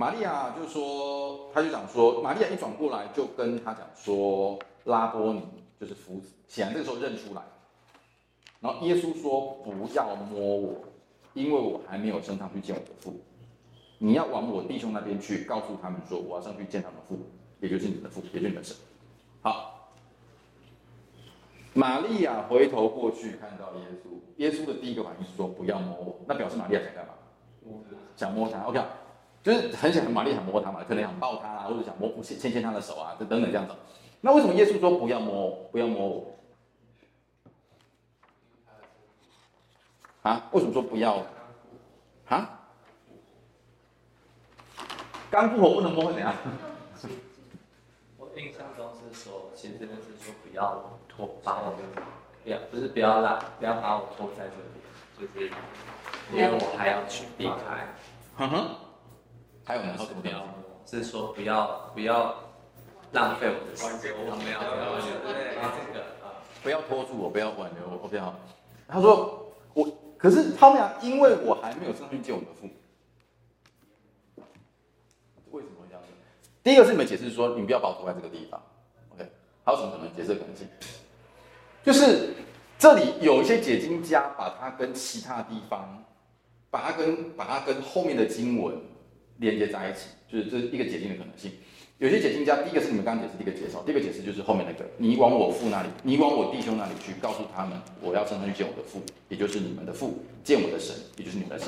[0.00, 5.42] 玛利亚就说，他就讲说，玛利亚一转过来就跟他讲说，拉波尼
[5.80, 7.42] 就是夫子，显然这个时候认出来。
[8.60, 10.84] 然后耶稣说，不要摸我，
[11.34, 13.12] 因为我还没有升上去见我的父。
[13.98, 17.18] 你要往我弟兄那边去，告诉他们说，我要上去见他们父，
[17.58, 18.76] 也就是你的父，也就是你的神。
[19.42, 19.90] 好，
[21.74, 27.14] 玛利亚回头过去看到耶稣，耶稣的第一个反应是说，不要摸我，那表示玛利亚想干嘛？
[28.14, 28.80] 想摸他，OK。
[29.48, 33.74] 就是很想玛丽想摸他嘛，可能想抱他啊，或者想摸牵牵牵他的手啊，等等这样子。
[34.20, 36.34] 那为什么耶稣说不要摸，不要摸我？
[40.20, 40.46] 啊？
[40.52, 41.22] 为什么说不要？
[42.28, 42.60] 啊？
[45.30, 46.34] 刚复活不能摸会怎样？
[48.18, 51.74] 我印象中是说，其实那是说不要拖把我，
[52.44, 55.50] 不要不是不要让不要把我拖在这里，就是
[56.34, 57.94] 因为我还要去避开。
[58.36, 58.87] 哼哼。
[59.68, 59.94] 还有呢？
[59.98, 60.42] 什么标？
[60.86, 62.34] 是说不要不要
[63.12, 64.58] 浪费我的时间，我没有，
[65.20, 66.06] 对这个
[66.62, 68.34] 不要拖住我，不要挽留我，不要。
[68.88, 72.72] 他说我，可是他们俩，因为我还没有上去见我的父母，
[75.50, 76.08] 为什么会这样子？
[76.62, 78.58] 第一个是你们解释说，你们不要把我拖在这个地方
[79.12, 79.30] ，OK？
[79.64, 80.66] 还有什么可能解释的可能性？
[81.84, 82.32] 就是
[82.78, 86.02] 这里有一些解经家把它跟其他地方，
[86.70, 88.74] 把它跟把它跟后面的经文。
[89.38, 91.52] 连接在一起，就是这是一个解经的可能性。
[91.98, 101.66] 有些解经家，第一个是你们刚刚解释第一个解释，第一个解释就是后面那个，你往我父那里，你往我弟兄那里去，告诉他们，我要升上去见我的父，也就是你们的父，见我的神，也就是你们的神。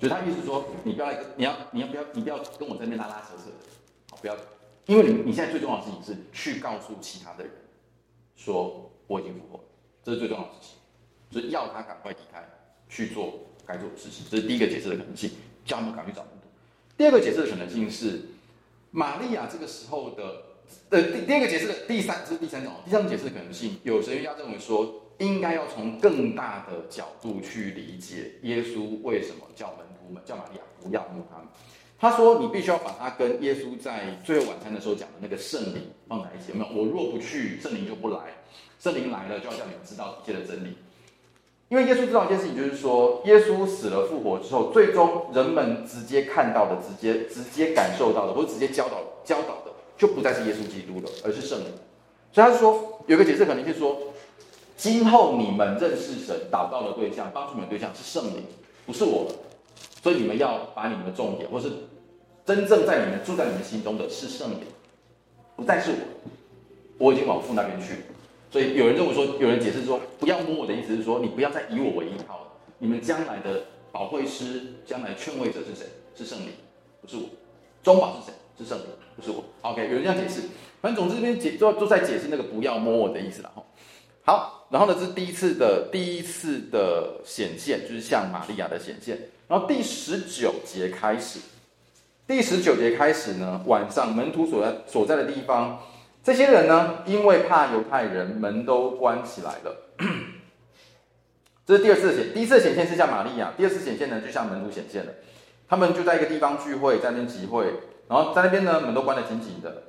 [0.00, 3.50] 就是他意思说，你不要来，你要你要不要，你不要跟我在那边拉拉扯扯，
[4.10, 4.36] 好，不要，
[4.86, 7.52] 因为你你现在最重要的事情是去告诉其他的人，
[8.34, 9.64] 说我已经复活了，
[10.02, 10.76] 这是最重要的事情，
[11.30, 12.44] 就是要他赶快离开，
[12.88, 15.30] 去做该做的事情，这是第一个解释的可能性，
[15.64, 16.26] 叫他们赶快去找。
[17.02, 18.20] 第二个解释的可能性是，
[18.92, 20.22] 玛利亚这个时候的，
[20.90, 31.48] 呃，第第二个解释的第三，这是第三种，第三种解释的可能性，有神学家认为说，应该要从更大的角度去理解耶稣为什么叫门徒们叫玛利亚不要摸他们。
[31.98, 36.72] 他说，你必须要把它跟耶稣在最后晚餐的时候讲的那个圣灵放在一起，有没有？
[36.72, 38.20] 我若不去，圣灵就不来；
[38.78, 40.76] 圣灵来了，就要叫你们知道一切的真理。
[41.72, 51.68] 因为耶稣知道一件事情，就是说，耶稣死了复活之后，最终人们直接看到的、直接直接感受到的，或者直接教导教导的，就不再是耶稣基督了，而是圣灵。
[52.30, 53.96] 所以他是说，有个解释可能就是说，
[54.76, 58.44] 今后你们认识神、祷告的对象、帮助你们对象是圣灵，
[58.84, 59.26] 不是我。
[60.02, 61.70] 所以你们要把你们的重点，或是
[62.44, 64.58] 真正在你们住在你们心中的是圣灵，
[65.56, 65.96] 不再是我。
[66.98, 67.94] 我已经往父那边去。
[68.52, 72.46] 所以有人认为说，有人解释说，不要摸我的意思是说，你不要再以我为依靠了。
[72.78, 75.86] 你们将来的保惠师、将来劝慰者是谁？
[76.14, 76.48] 是圣灵，
[77.00, 77.22] 不是我。
[77.82, 78.32] 中保是谁？
[78.58, 78.86] 是圣灵，
[79.16, 79.42] 不是我。
[79.62, 80.42] OK，有人这样解释。
[80.82, 83.64] 反正总之这边解都都在解释那个不要摸我的意思了哈。
[84.24, 89.18] 好，然后呢，这是第一次的第一次的显现，就是像玛利亚的显现。
[89.48, 91.38] 然后第十九节开始，
[92.26, 95.80] 第十九节开始呢，晚上门徒所在所在的地方。
[96.22, 99.76] 这些人呢，因为怕犹太人，门都关起来了。
[101.66, 105.12] 这是第二次显，第一次显现是像玛利亚，第二次显现呢，就像门徒显现了。
[105.68, 107.72] 他们就在一个地方聚会，在那边集会，
[108.08, 109.82] 然后在那边呢，门都关得紧紧的。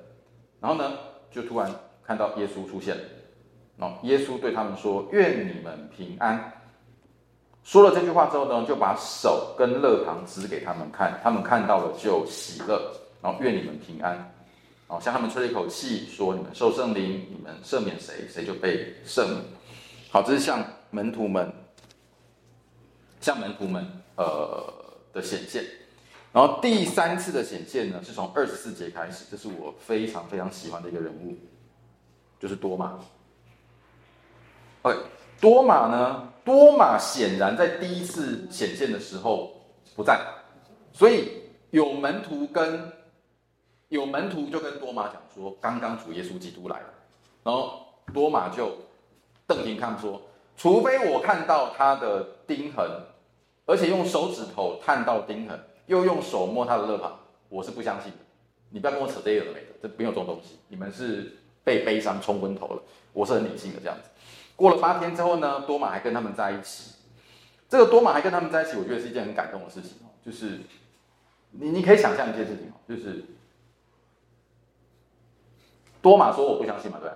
[0.59, 0.93] 然后呢，
[1.29, 1.69] 就突然
[2.05, 3.01] 看到耶稣出现了。
[3.79, 6.53] 哦，耶稣对他们说：“愿你们平安。”
[7.63, 12.91] 说了这句话之后呢，就把手跟肋旁指给他们看，他们看到了就喜乐。
[13.21, 14.31] 然后愿你们平安。
[14.93, 19.41] 好，向他们吹了一口气，说：“你们受圣灵，你们赦免谁，谁就被赦免。”
[20.11, 21.51] 好，这是向门徒们，
[23.19, 23.83] 向门徒们
[24.17, 24.71] 呃
[25.11, 25.65] 的显现。
[26.31, 31.35] 然后第三次的显现呢，是从二十四节开始，这是我非常非常喜欢的一个人物，
[32.39, 32.99] 就是多马。
[34.83, 34.95] 哎
[35.41, 36.31] 多马呢？
[36.45, 39.59] 多马显然在第一次显现的时候
[39.95, 40.21] 不在，
[40.93, 41.29] 所以
[41.71, 42.91] 有门徒跟
[43.93, 46.85] 有门徒就跟多马讲说，刚刚主耶稣基督来了，
[47.43, 48.75] 然后多马就
[49.45, 50.19] 瞪眼看说，
[50.57, 52.83] 除非我看到他的钉痕，
[53.67, 57.19] 而且用手指头探到钉痕，又用手摸他的肋旁，
[57.49, 58.17] 我是不相信的。
[58.71, 61.31] 你不要跟我扯这个没的，这没有这种东西，你们是
[61.63, 62.81] 被悲伤冲昏头了，
[63.13, 64.09] 我是很理性的这样子。
[64.55, 66.95] 过了八天之后呢，多马还跟他们在一起。
[67.69, 70.09] 这个多马还跟他们在一起，我觉得是一件很感动的事情哦。
[70.25, 70.61] 就是
[71.51, 73.23] 你你可以想象一件事情哦，就是
[76.03, 77.09] 多马说我不相信嘛，对。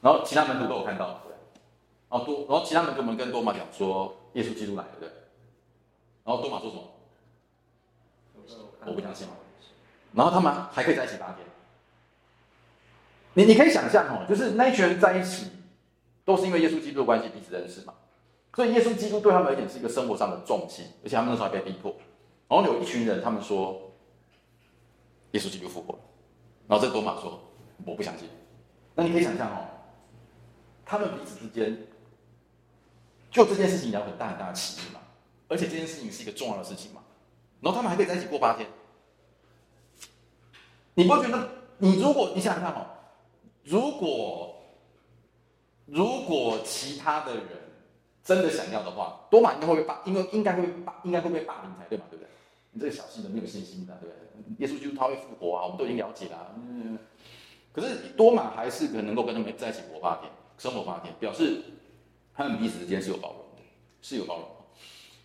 [0.00, 1.32] 然后其他门徒都有看到，对。
[2.10, 5.08] 然后多，然后其他门徒们跟多马讲说，耶稣基督来了，对。
[6.24, 6.82] 然后多马说什么？
[8.86, 9.28] 我不相信。
[10.14, 11.46] 然后他们还可以在一起八天。
[13.34, 15.46] 你你可以想象哦，就是那一群人在一起。
[16.24, 17.92] 都是因为耶稣基督的关系彼此认识嘛，
[18.54, 21.96] 所以耶稣基督对他们而言是一个生活上的重心，而且他们那时候还被逼迫。
[22.46, 23.90] 然后有一群人，他们说
[25.32, 25.98] 耶稣基督复活了，
[26.68, 27.40] 然后这个多玛说
[27.84, 28.28] 我不相信。
[28.94, 29.66] 那你可以想象哦，
[30.84, 31.76] 他们彼此之间
[33.30, 35.00] 就这件事情有很大很大的歧义嘛，
[35.48, 37.00] 而且这件事情是一个重要的事情嘛，
[37.60, 38.68] 然后他们还可以在一起过八天。
[40.94, 41.48] 你不觉得？
[41.78, 42.86] 你如果你想想看哦，
[43.64, 44.54] 如果
[45.86, 47.44] 如果其他的人
[48.22, 52.30] 真的想要的话，多玛应该会被霸，因为应该会被霸，应该会被霸凌才对嘛，对不对？
[52.72, 54.14] 你这个小心的没有信心的，对不
[54.58, 54.66] 对？
[54.66, 56.46] 耶稣基督他会复活啊，我们都已经了解了啊。
[56.56, 56.98] 嗯，
[57.72, 61.62] 可是多马还是可能能够跟他们在一起活八天，生活八天，表示
[62.34, 63.62] 他们彼此之间是有包容的，
[64.00, 64.50] 是有包容的。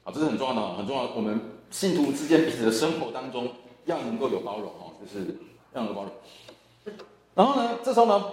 [0.04, 1.14] 好，这是很重要的，很重要的。
[1.16, 1.40] 我们
[1.72, 3.50] 信徒之间彼此的生活当中
[3.86, 5.36] 要能够有包容哦，就是
[5.74, 6.94] 要能够包容。
[7.34, 8.26] 然后呢，这时候呢，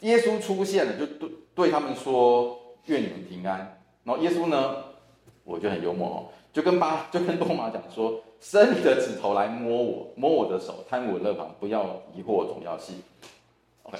[0.00, 1.30] 耶稣出现了，就对。
[1.56, 2.54] 对他们说
[2.84, 4.76] ：“愿你们平安。”然后耶稣呢，
[5.42, 6.18] 我觉得很幽默哦，
[6.52, 13.02] 就跟巴就跟多马讲说：“伸你的指头来摸我，摸我的手，探我的肋旁，不要疑惑，总要信。”
[13.84, 13.98] OK，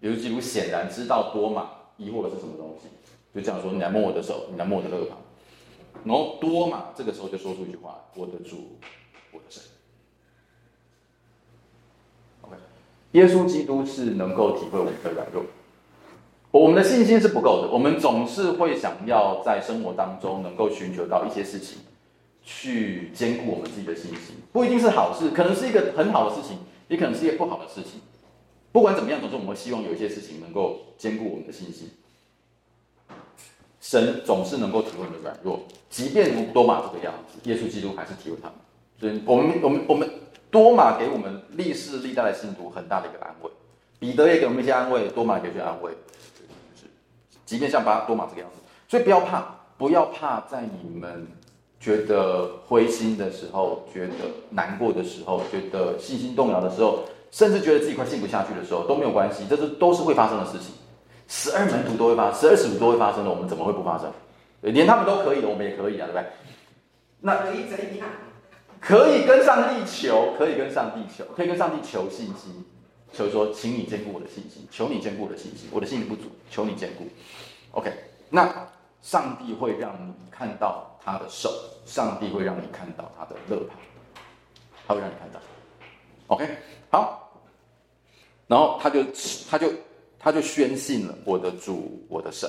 [0.00, 2.88] 耶稣基督显然知道多玛疑惑的是什么东西，
[3.34, 5.18] 就这样说：“你来摸我的手，你来摸我的肋旁。”
[6.04, 8.78] 然后多玛这个时候就说出一句话：“我的主，
[9.30, 9.62] 我的神。
[12.42, 12.56] ”OK，
[13.12, 15.44] 耶稣基督是能够体会我们的软弱。
[16.50, 21.78] 我们的信心是不够的，我们总是会想要在生活当中能够寻求到一些事情，
[22.44, 28.00] 去兼顾我们自己的信心，不一定是好事，可能是一个很好的事情，也可能是一个不好的事情。
[28.72, 31.90] 不管怎么样，总之我们希望有一些事情能够兼顾我们的信心。
[33.80, 38.56] 神总是能够体会我们的软弱，即便如多马这个样子，耶稣基督还是体会他们。
[38.98, 40.08] 所以我们我们我们
[40.50, 43.50] 多马给我们历世历代的信徒很大的一个安慰，
[43.98, 45.92] 彼得也给我们一些安慰，多马也给些安慰。
[47.44, 51.26] 即便像巴多马这个样子，所以不要怕，不要怕，在你们
[51.82, 54.12] 觉得灰心的时候，觉得
[54.50, 57.00] 难过的时候，觉得信心动摇的时候，
[57.32, 60.72] 甚至觉得自己快信不下去的时候，都没有关系，这是都是会发生的事情。
[61.26, 64.08] 十二门徒都会发，十二使徒都会发生的，我们怎么会不发生？
[64.60, 66.26] 连他们都可以的，我们也可以啊，对不对？
[67.20, 68.08] 那可以怎样？
[68.80, 72.64] 可以跟上帝求，可以跟上帝求，可以跟上帝求信心。
[73.12, 77.06] 所以说，请你坚固我的信心，求你坚固我的信心，我的信心不足，求你坚固。
[77.72, 77.92] OK，
[78.30, 78.46] 那
[79.02, 81.52] 上帝会让你看到他的手，
[81.84, 83.76] 上帝会让你看到他的肋旁，
[84.86, 85.40] 他会让你看到。
[86.28, 86.48] OK，
[86.90, 87.30] 好，
[88.46, 89.04] 然后他就
[89.50, 89.72] 他就
[90.18, 92.48] 他就宣信了我的主，我的神。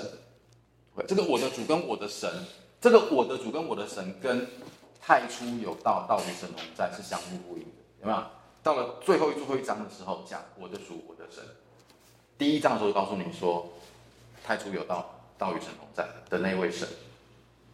[1.08, 2.30] 这个我的主跟我的神，
[2.80, 4.48] 这个我的主跟我的神跟
[5.02, 7.70] 太初有道，道与神同在是相互呼应的，
[8.02, 8.24] 有没有？
[8.62, 11.44] 到了最后一最后一章的时候，讲我的主，我的神。
[12.38, 13.68] 第一章的时候就告诉你说，
[14.46, 15.10] 太初有道，
[15.44, 16.88] 道与神同在的那位神。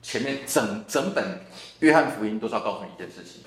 [0.02, 1.42] 前面整整本
[1.80, 3.44] 约翰福音都是要告诉你一件事情：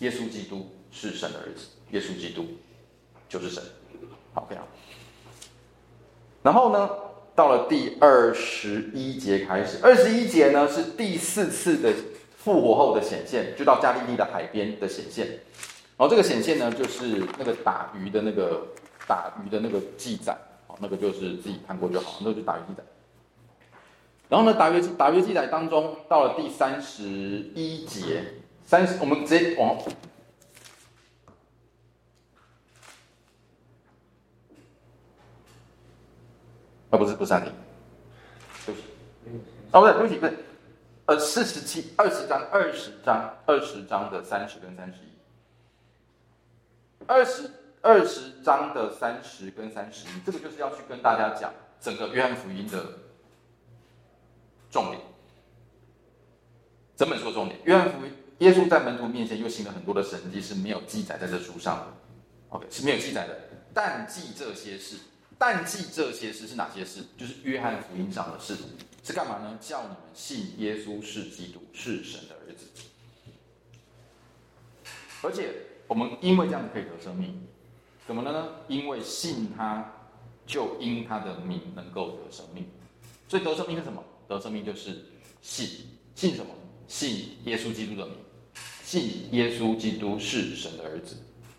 [0.00, 2.46] 耶稣基督是神的儿子，耶稣基督
[3.28, 3.62] 就是神。
[4.34, 4.64] 好，非常。
[6.42, 6.90] 然后呢，
[7.34, 11.92] 到了第二十一节开始，二十一节呢是第四次的
[12.36, 15.26] 复活后的显现，就到加利利的海边的显现。
[15.26, 18.66] 然后这个显现呢，就是那个打鱼的那个
[19.08, 20.36] 打鱼的那个记载，
[20.66, 22.84] 好，那个就是自己看过就好，那个就打鱼记载。
[24.28, 28.24] 然后呢，打鱼打约记载当中，到了第三十一节，
[28.64, 29.78] 三十，我们直接往，
[36.90, 37.52] 啊，不是不是三零，
[38.64, 38.86] 对不起，
[39.70, 40.34] 啊不对，对不起，不对，
[41.04, 45.12] 呃，四十七二十章二十章二十章的三十跟三十一，
[47.06, 47.48] 二十
[47.80, 53.05] 二十章的三十跟三十一，这个就是要去跟大家讲整个约翰福音的。
[54.76, 55.00] 重点，
[56.98, 57.58] 整本书的重点。
[57.64, 61.86] 约翰福音，耶稣在门徒面前又行了很多的神迹，是没有记载在这书上的。
[62.50, 63.40] OK，是没有记载的。
[63.72, 64.96] 但记这些事，
[65.38, 67.04] 但记这些事是哪些事？
[67.16, 68.54] 就是约翰福音上的事，
[69.02, 69.58] 是干嘛呢？
[69.62, 72.66] 叫你们信耶稣是基督，是神的儿子。
[75.22, 75.54] 而且
[75.86, 77.46] 我们因为这样子可以得生命，
[78.06, 78.48] 怎么了呢？
[78.68, 79.90] 因为信他，
[80.46, 82.68] 就因他的名能够得生命。
[83.26, 84.04] 所以得生命是什么？
[84.28, 85.04] 得生命就是
[85.42, 85.68] 信，
[86.14, 86.52] 信什么？
[86.88, 88.14] 信耶稣基督的名，
[88.84, 91.16] 信耶稣基督是神的儿子，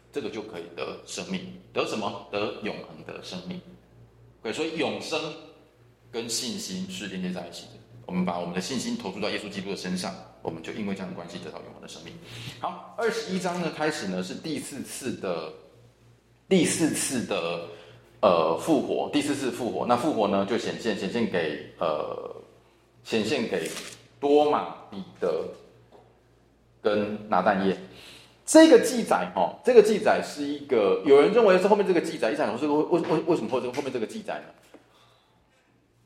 [0.10, 1.42] 这个就可以得生命。
[1.74, 2.26] 得什么？
[2.32, 3.60] 得永恒的生命。
[4.42, 5.22] 对，所以永生
[6.10, 7.72] 跟信心是连接在一起的。
[8.06, 12.14] 我们把我们的信心投注到耶稣基督的身上，我们就因为这样的关系得到永恒的生命。
[12.62, 15.52] 好，二十一章呢开始呢是第四次的
[16.48, 17.68] 第四次的
[18.22, 19.86] 呃复活，第四次复活。
[19.86, 22.34] 那复活呢就显现显现给呃。
[23.08, 23.72] 显现给
[24.20, 25.46] 多马、彼得
[26.82, 27.78] 跟拿但业。
[28.46, 34.46] 这个记载，哈，这个记载是一个，有人认为是后面这个记载，一想说，为为为什么会这个后面这个记载呢？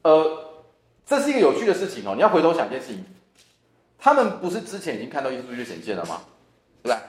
[0.03, 0.63] 呃，
[1.03, 2.13] 这是一个有趣的事情哦。
[2.15, 3.03] 你要回头想一件事情，
[3.97, 6.21] 他们不是之前已经看到耶稣就显现了吗？
[6.83, 7.03] 对不对？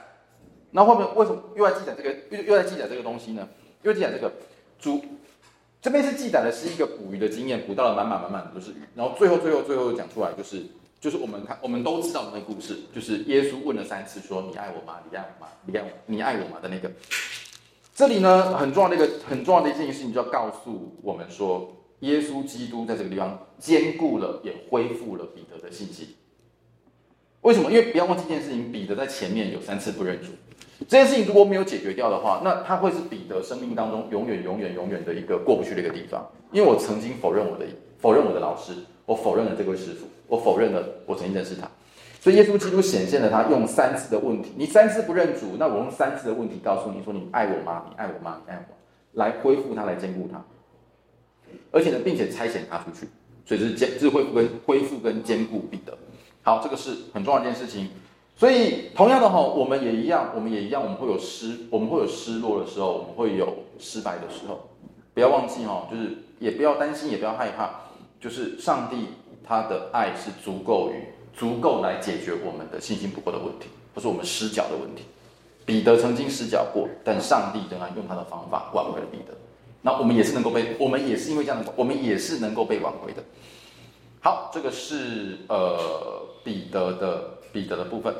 [0.71, 3.47] 那后面为什么又在记载这个，又又在记载这个东西呢？
[3.83, 4.33] 又记载这个
[4.79, 5.05] 主。
[5.83, 10.63] 这边是记载的是一个捕鱼的经验，捕到了满满满满的都是鱼，然后最后最后最后讲出来就是
[10.97, 14.99] 就是我们看我们都知道的那个故事，就是耶稣问了三次说，你爱我吗？
[15.11, 15.51] 你爱我吗？
[15.65, 15.89] 你爱我？
[16.05, 16.61] 你爱我吗？
[16.61, 16.89] 的那个。
[17.93, 26.15] 这里呢，很重要的一个很重要的一件事情就要告诉我们说，耶稣基督在这个地方坚固了也恢复了彼得的信心。
[27.41, 27.69] 为什么？
[27.69, 30.31] 因为不要忘记一件事情，彼得在前面有三次不认主。
[30.87, 36.25] 这件事情如果没有解决掉的话，那他会是彼得生命当中永远、永远、永远的一个过不去的一个地方。
[36.51, 37.65] 因为我曾经否认我的
[37.99, 38.73] 否认我的老师，
[39.05, 41.69] 我否认了这位师傅，我否认了我曾经认识他。
[42.19, 47.85] 所以耶稣基督显现了他用三次的问题，你三次不认主，那我用三次的问题告诉你说，你爱我吗？
[47.89, 48.41] 你爱我吗？
[48.45, 48.75] 你爱我？
[49.13, 50.43] 来恢复他，来坚固他，
[51.71, 53.07] 而且呢，并且差遣他出去，
[53.45, 55.95] 所以这是坚，这是恢复跟恢复跟坚固彼得。
[56.41, 57.89] 好，这个是很重要一件事情。
[58.35, 64.69] 所以，同样的哈，我们也一样，我们也一样，我们会有失，我们会有失落的时候，我们会有失败的时候。
[65.13, 67.69] 不要忘记哈，就是也不要担心，也不要害怕，
[68.19, 69.09] 就是上帝
[69.47, 75.03] 他的爱是足够于足够来解决我们的信心不够的问题，不是我们失脚的问题。
[75.63, 79.37] 彼得曾经失脚过，但上帝仍然用他的方法挽回了彼得。
[79.83, 83.23] 那我们也是能够被，我们也是因为这样的，我们也是能够被挽回的。
[84.19, 85.77] 好，这个是呃
[86.43, 87.32] 彼得的。
[87.53, 88.13] 彼得的部分，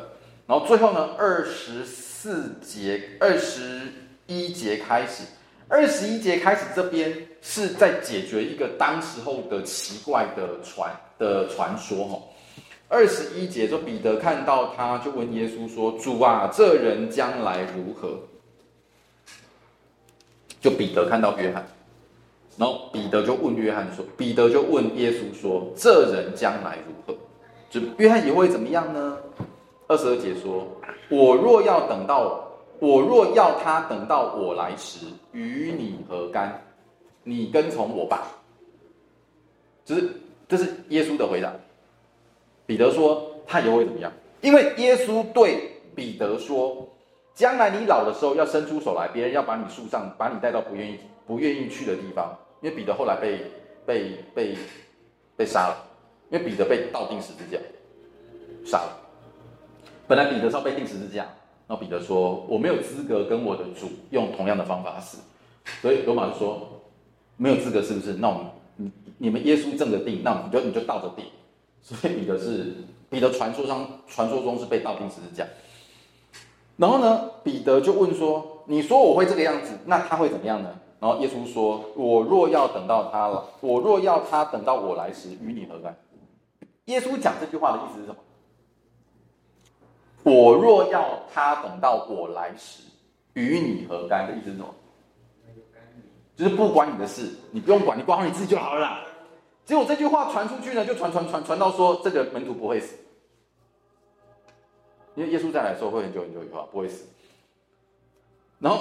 [0.45, 3.81] 然后最后呢，二十四节、二十
[4.27, 5.23] 一节开始，
[5.67, 12.21] 二十一节开始这边是在解决一个当时候的奇怪的传的传说哈。
[12.87, 18.19] 二十一节说彼得看到他，就问耶稣说：“主啊，这人将来如何？”
[20.61, 21.65] 就彼得看到约翰，
[22.55, 27.19] 然后彼得就问约翰说：“彼得就问耶稣说，这人将来如何？”
[27.73, 29.17] 就约翰也会怎么样呢？
[29.87, 30.67] 二十二节说
[31.09, 32.47] ：“我若要等到，
[32.77, 36.61] 我若要他等到我来时，与你何干？
[37.23, 38.27] 你跟从我吧。”
[39.83, 40.11] 这是
[40.47, 41.51] 这是耶稣的回答。
[42.67, 44.11] 彼得说：“他也会怎么样？
[44.41, 46.87] 因为耶稣对彼得说，
[47.33, 52.37] 将来你老的时候要伸出手来，别人要把你束上，把你带到不愿意不愿意去的地方。
[52.61, 53.51] 因为彼得后来被
[53.83, 54.55] 被被
[55.35, 55.75] 被杀了。”
[56.29, 57.57] 因为彼得被倒钉十字架，
[58.65, 58.97] 杀了。
[60.07, 61.23] 本来彼得是要被钉十字架，
[61.67, 65.19] 然后彼得说：“我没有资格跟我的主用同样的方法死。”
[65.81, 66.81] 所以罗马就说
[67.37, 68.13] ：“没有资格是不是？
[68.13, 68.45] 那我们
[68.75, 71.25] 你你们耶稣正着钉，那我们就你就倒着钉。”
[71.81, 72.73] 所以彼得是
[73.09, 75.45] 彼得传说上传说中是被倒钉十字架。
[76.77, 80.69] 然后呢，彼得就问说：“你说我会这个样子，那他会怎么样呢？”
[80.99, 85.95] 然后耶稣说：“我若要等到他了，我若要他等到我来时，与你何干？”
[86.85, 88.17] 耶稣讲这句话的意思是什么？
[90.23, 92.83] 我若要他等到我来时，
[93.33, 94.73] 与你何干的意思是什么？
[96.35, 99.05] 就是不关你的事，你不用管，你管好你自己就好了啦。
[99.65, 102.95] 结果这句话传出去呢，就传传传传到说这个门徒不会死，
[105.15, 107.05] 因为耶稣再来说会很久很久以后不会死。
[108.59, 108.79] 然后，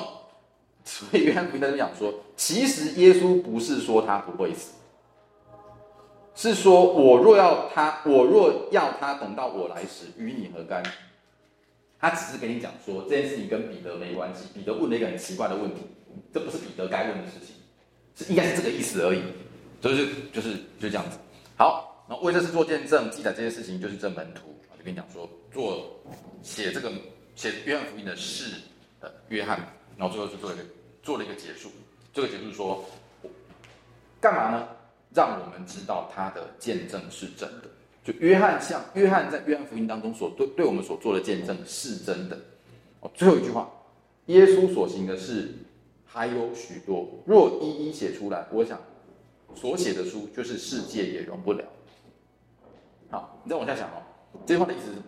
[0.85, 4.73] 所以约翰福音在这讲说，其实耶稣不是说他不会死，
[6.35, 10.83] 是说我若要他，我若要他等到我来时，与你何干？
[12.01, 14.47] 他只是跟你讲说这件事情跟彼得没关系。
[14.53, 15.83] 彼得问了一个很奇怪的问题，
[16.33, 17.55] 这不是彼得该问的事情，
[18.17, 19.23] 是应该是这个意思而已。
[19.81, 21.19] 就是就是就这样子。
[21.57, 25.97] 好，那为这事做见证、记载这些事情，就是这门徒啊，就跟你讲说，做
[26.43, 26.91] 写这个
[27.37, 28.57] 写约翰福音的是
[29.01, 29.59] 呃约翰，
[29.97, 30.65] 然后最后就做了一个
[31.03, 31.71] 做了一个结束。
[32.13, 32.85] 这个结束说，
[34.21, 34.69] 干嘛呢？
[35.15, 37.69] 让我们知道他的见证是真的。
[38.05, 42.39] 就约翰像约翰在约翰福音当中所对对我们所做的见证是真的。
[43.01, 43.71] 哦，最后一句话，
[44.27, 45.55] 耶稣所行的事
[46.05, 48.81] 还有许多，若一一写出来，我想
[49.55, 51.65] 所写的书就是世界也容不了。
[53.11, 54.03] 好，你再往下想哦，
[54.47, 54.99] 这句话的意思是，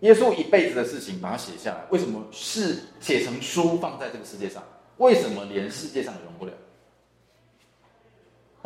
[0.00, 4.62] 耶稣一辈子的事情把它写下来，为什么是写成书放在这个世界上？
[4.96, 6.52] 为什么连世界上也容不了？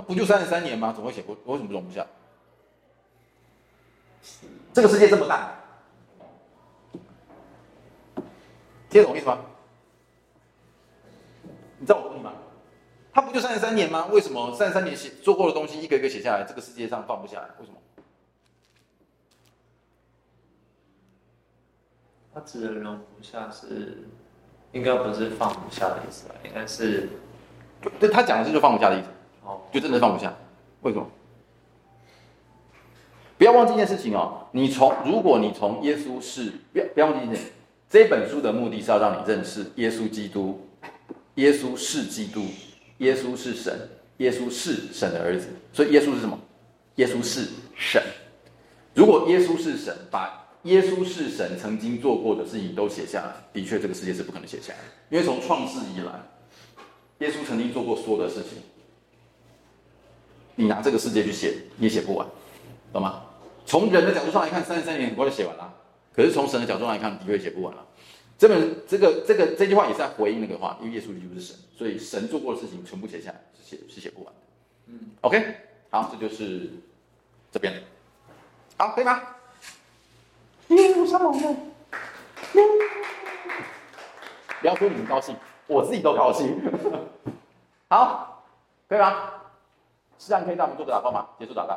[0.03, 0.93] 他不就三十三年吗？
[0.93, 1.33] 怎么会写不？
[1.45, 2.05] 为什么容不下？
[4.73, 5.53] 这个世界这么大，
[8.91, 9.39] 听得懂意思吗？
[11.79, 12.33] 你知道我的问你吗？
[13.13, 14.07] 他不就三十三年吗？
[14.11, 17.49] 为什么三十三年写做过的东西一个一个写下来，这个世界上放不下来？
[17.61, 17.79] 为什么？
[22.35, 24.09] 他指的容不下是，
[24.73, 26.35] 应该不是放不下的意思吧？
[26.45, 27.09] 应该是，
[28.01, 29.13] 对，他讲的是就放不下的意思，哦，
[29.73, 30.35] 就真的放不下。
[30.83, 31.07] 为什么？
[33.39, 37.53] 不要忘记一件事情哦，你从如果你从耶稣是不要不要忘记一件事情，
[37.89, 40.67] 这本书的目的是要让你认识耶稣基督，
[41.35, 42.45] 耶稣是基督，
[42.99, 43.89] 耶稣是神，
[44.19, 45.49] 耶稣是神的儿子。
[45.73, 46.39] 所以耶稣是什么？
[46.97, 48.01] 耶稣是神。
[48.95, 56.13] 如果耶稣是神，把耶稣是神曾经做过的事情都写下来，的确这个世界是不可能写下来的，因为从创世以来，
[57.19, 58.63] 耶稣曾经做过所有的事情，
[60.57, 62.27] 你拿这个世界去写，你也写不完，
[62.93, 63.23] 懂吗？
[63.65, 65.73] 从人的角度上来看，三十三年很快就写完了。
[66.15, 67.87] 可是从神的角度上来看，的确写不完了。
[68.37, 74.41] 这本这个这个这句话也是在回应那个话，因为耶稣就是神，所以神做过的事情全部写下来是写是写不完的。
[74.89, 75.57] 嗯，OK，
[75.91, 76.69] 好，这就是
[77.53, 77.73] 这边。
[78.77, 79.23] 好，可以吗？
[80.69, 81.57] 耶，上龙了。
[84.61, 85.37] 不要说你们高兴，
[85.69, 86.61] 我自己都高兴。
[87.89, 88.45] 好，
[88.89, 89.31] 可以吗？
[90.23, 91.27] 是这样可以让我们做个祷告吗？
[91.37, 91.77] 结束祷告。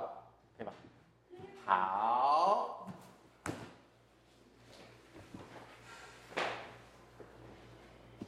[1.66, 2.86] 好，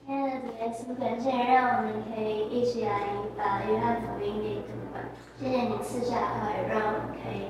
[0.04, 5.06] 亲爱的主耶稣，感谢让我们可以一起来把约翰福音给读完。
[5.38, 7.46] 谢谢你赐下的话语，让我们可以，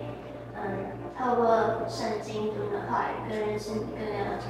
[0.53, 4.47] 嗯，透过圣经读的话语，更认识你，更了解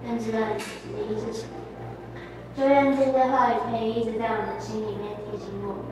[0.00, 1.52] 你，更知道你自己的意思是什么。
[2.56, 5.91] 就愿这些话语可以一直在我们心里面提醒我们。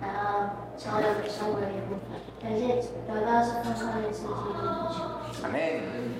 [0.00, 2.16] 然后成为我们生活的一部分。
[2.40, 4.98] 感谢祷告是奉靠耶稣基督的名求。
[5.42, 6.16] 阿门。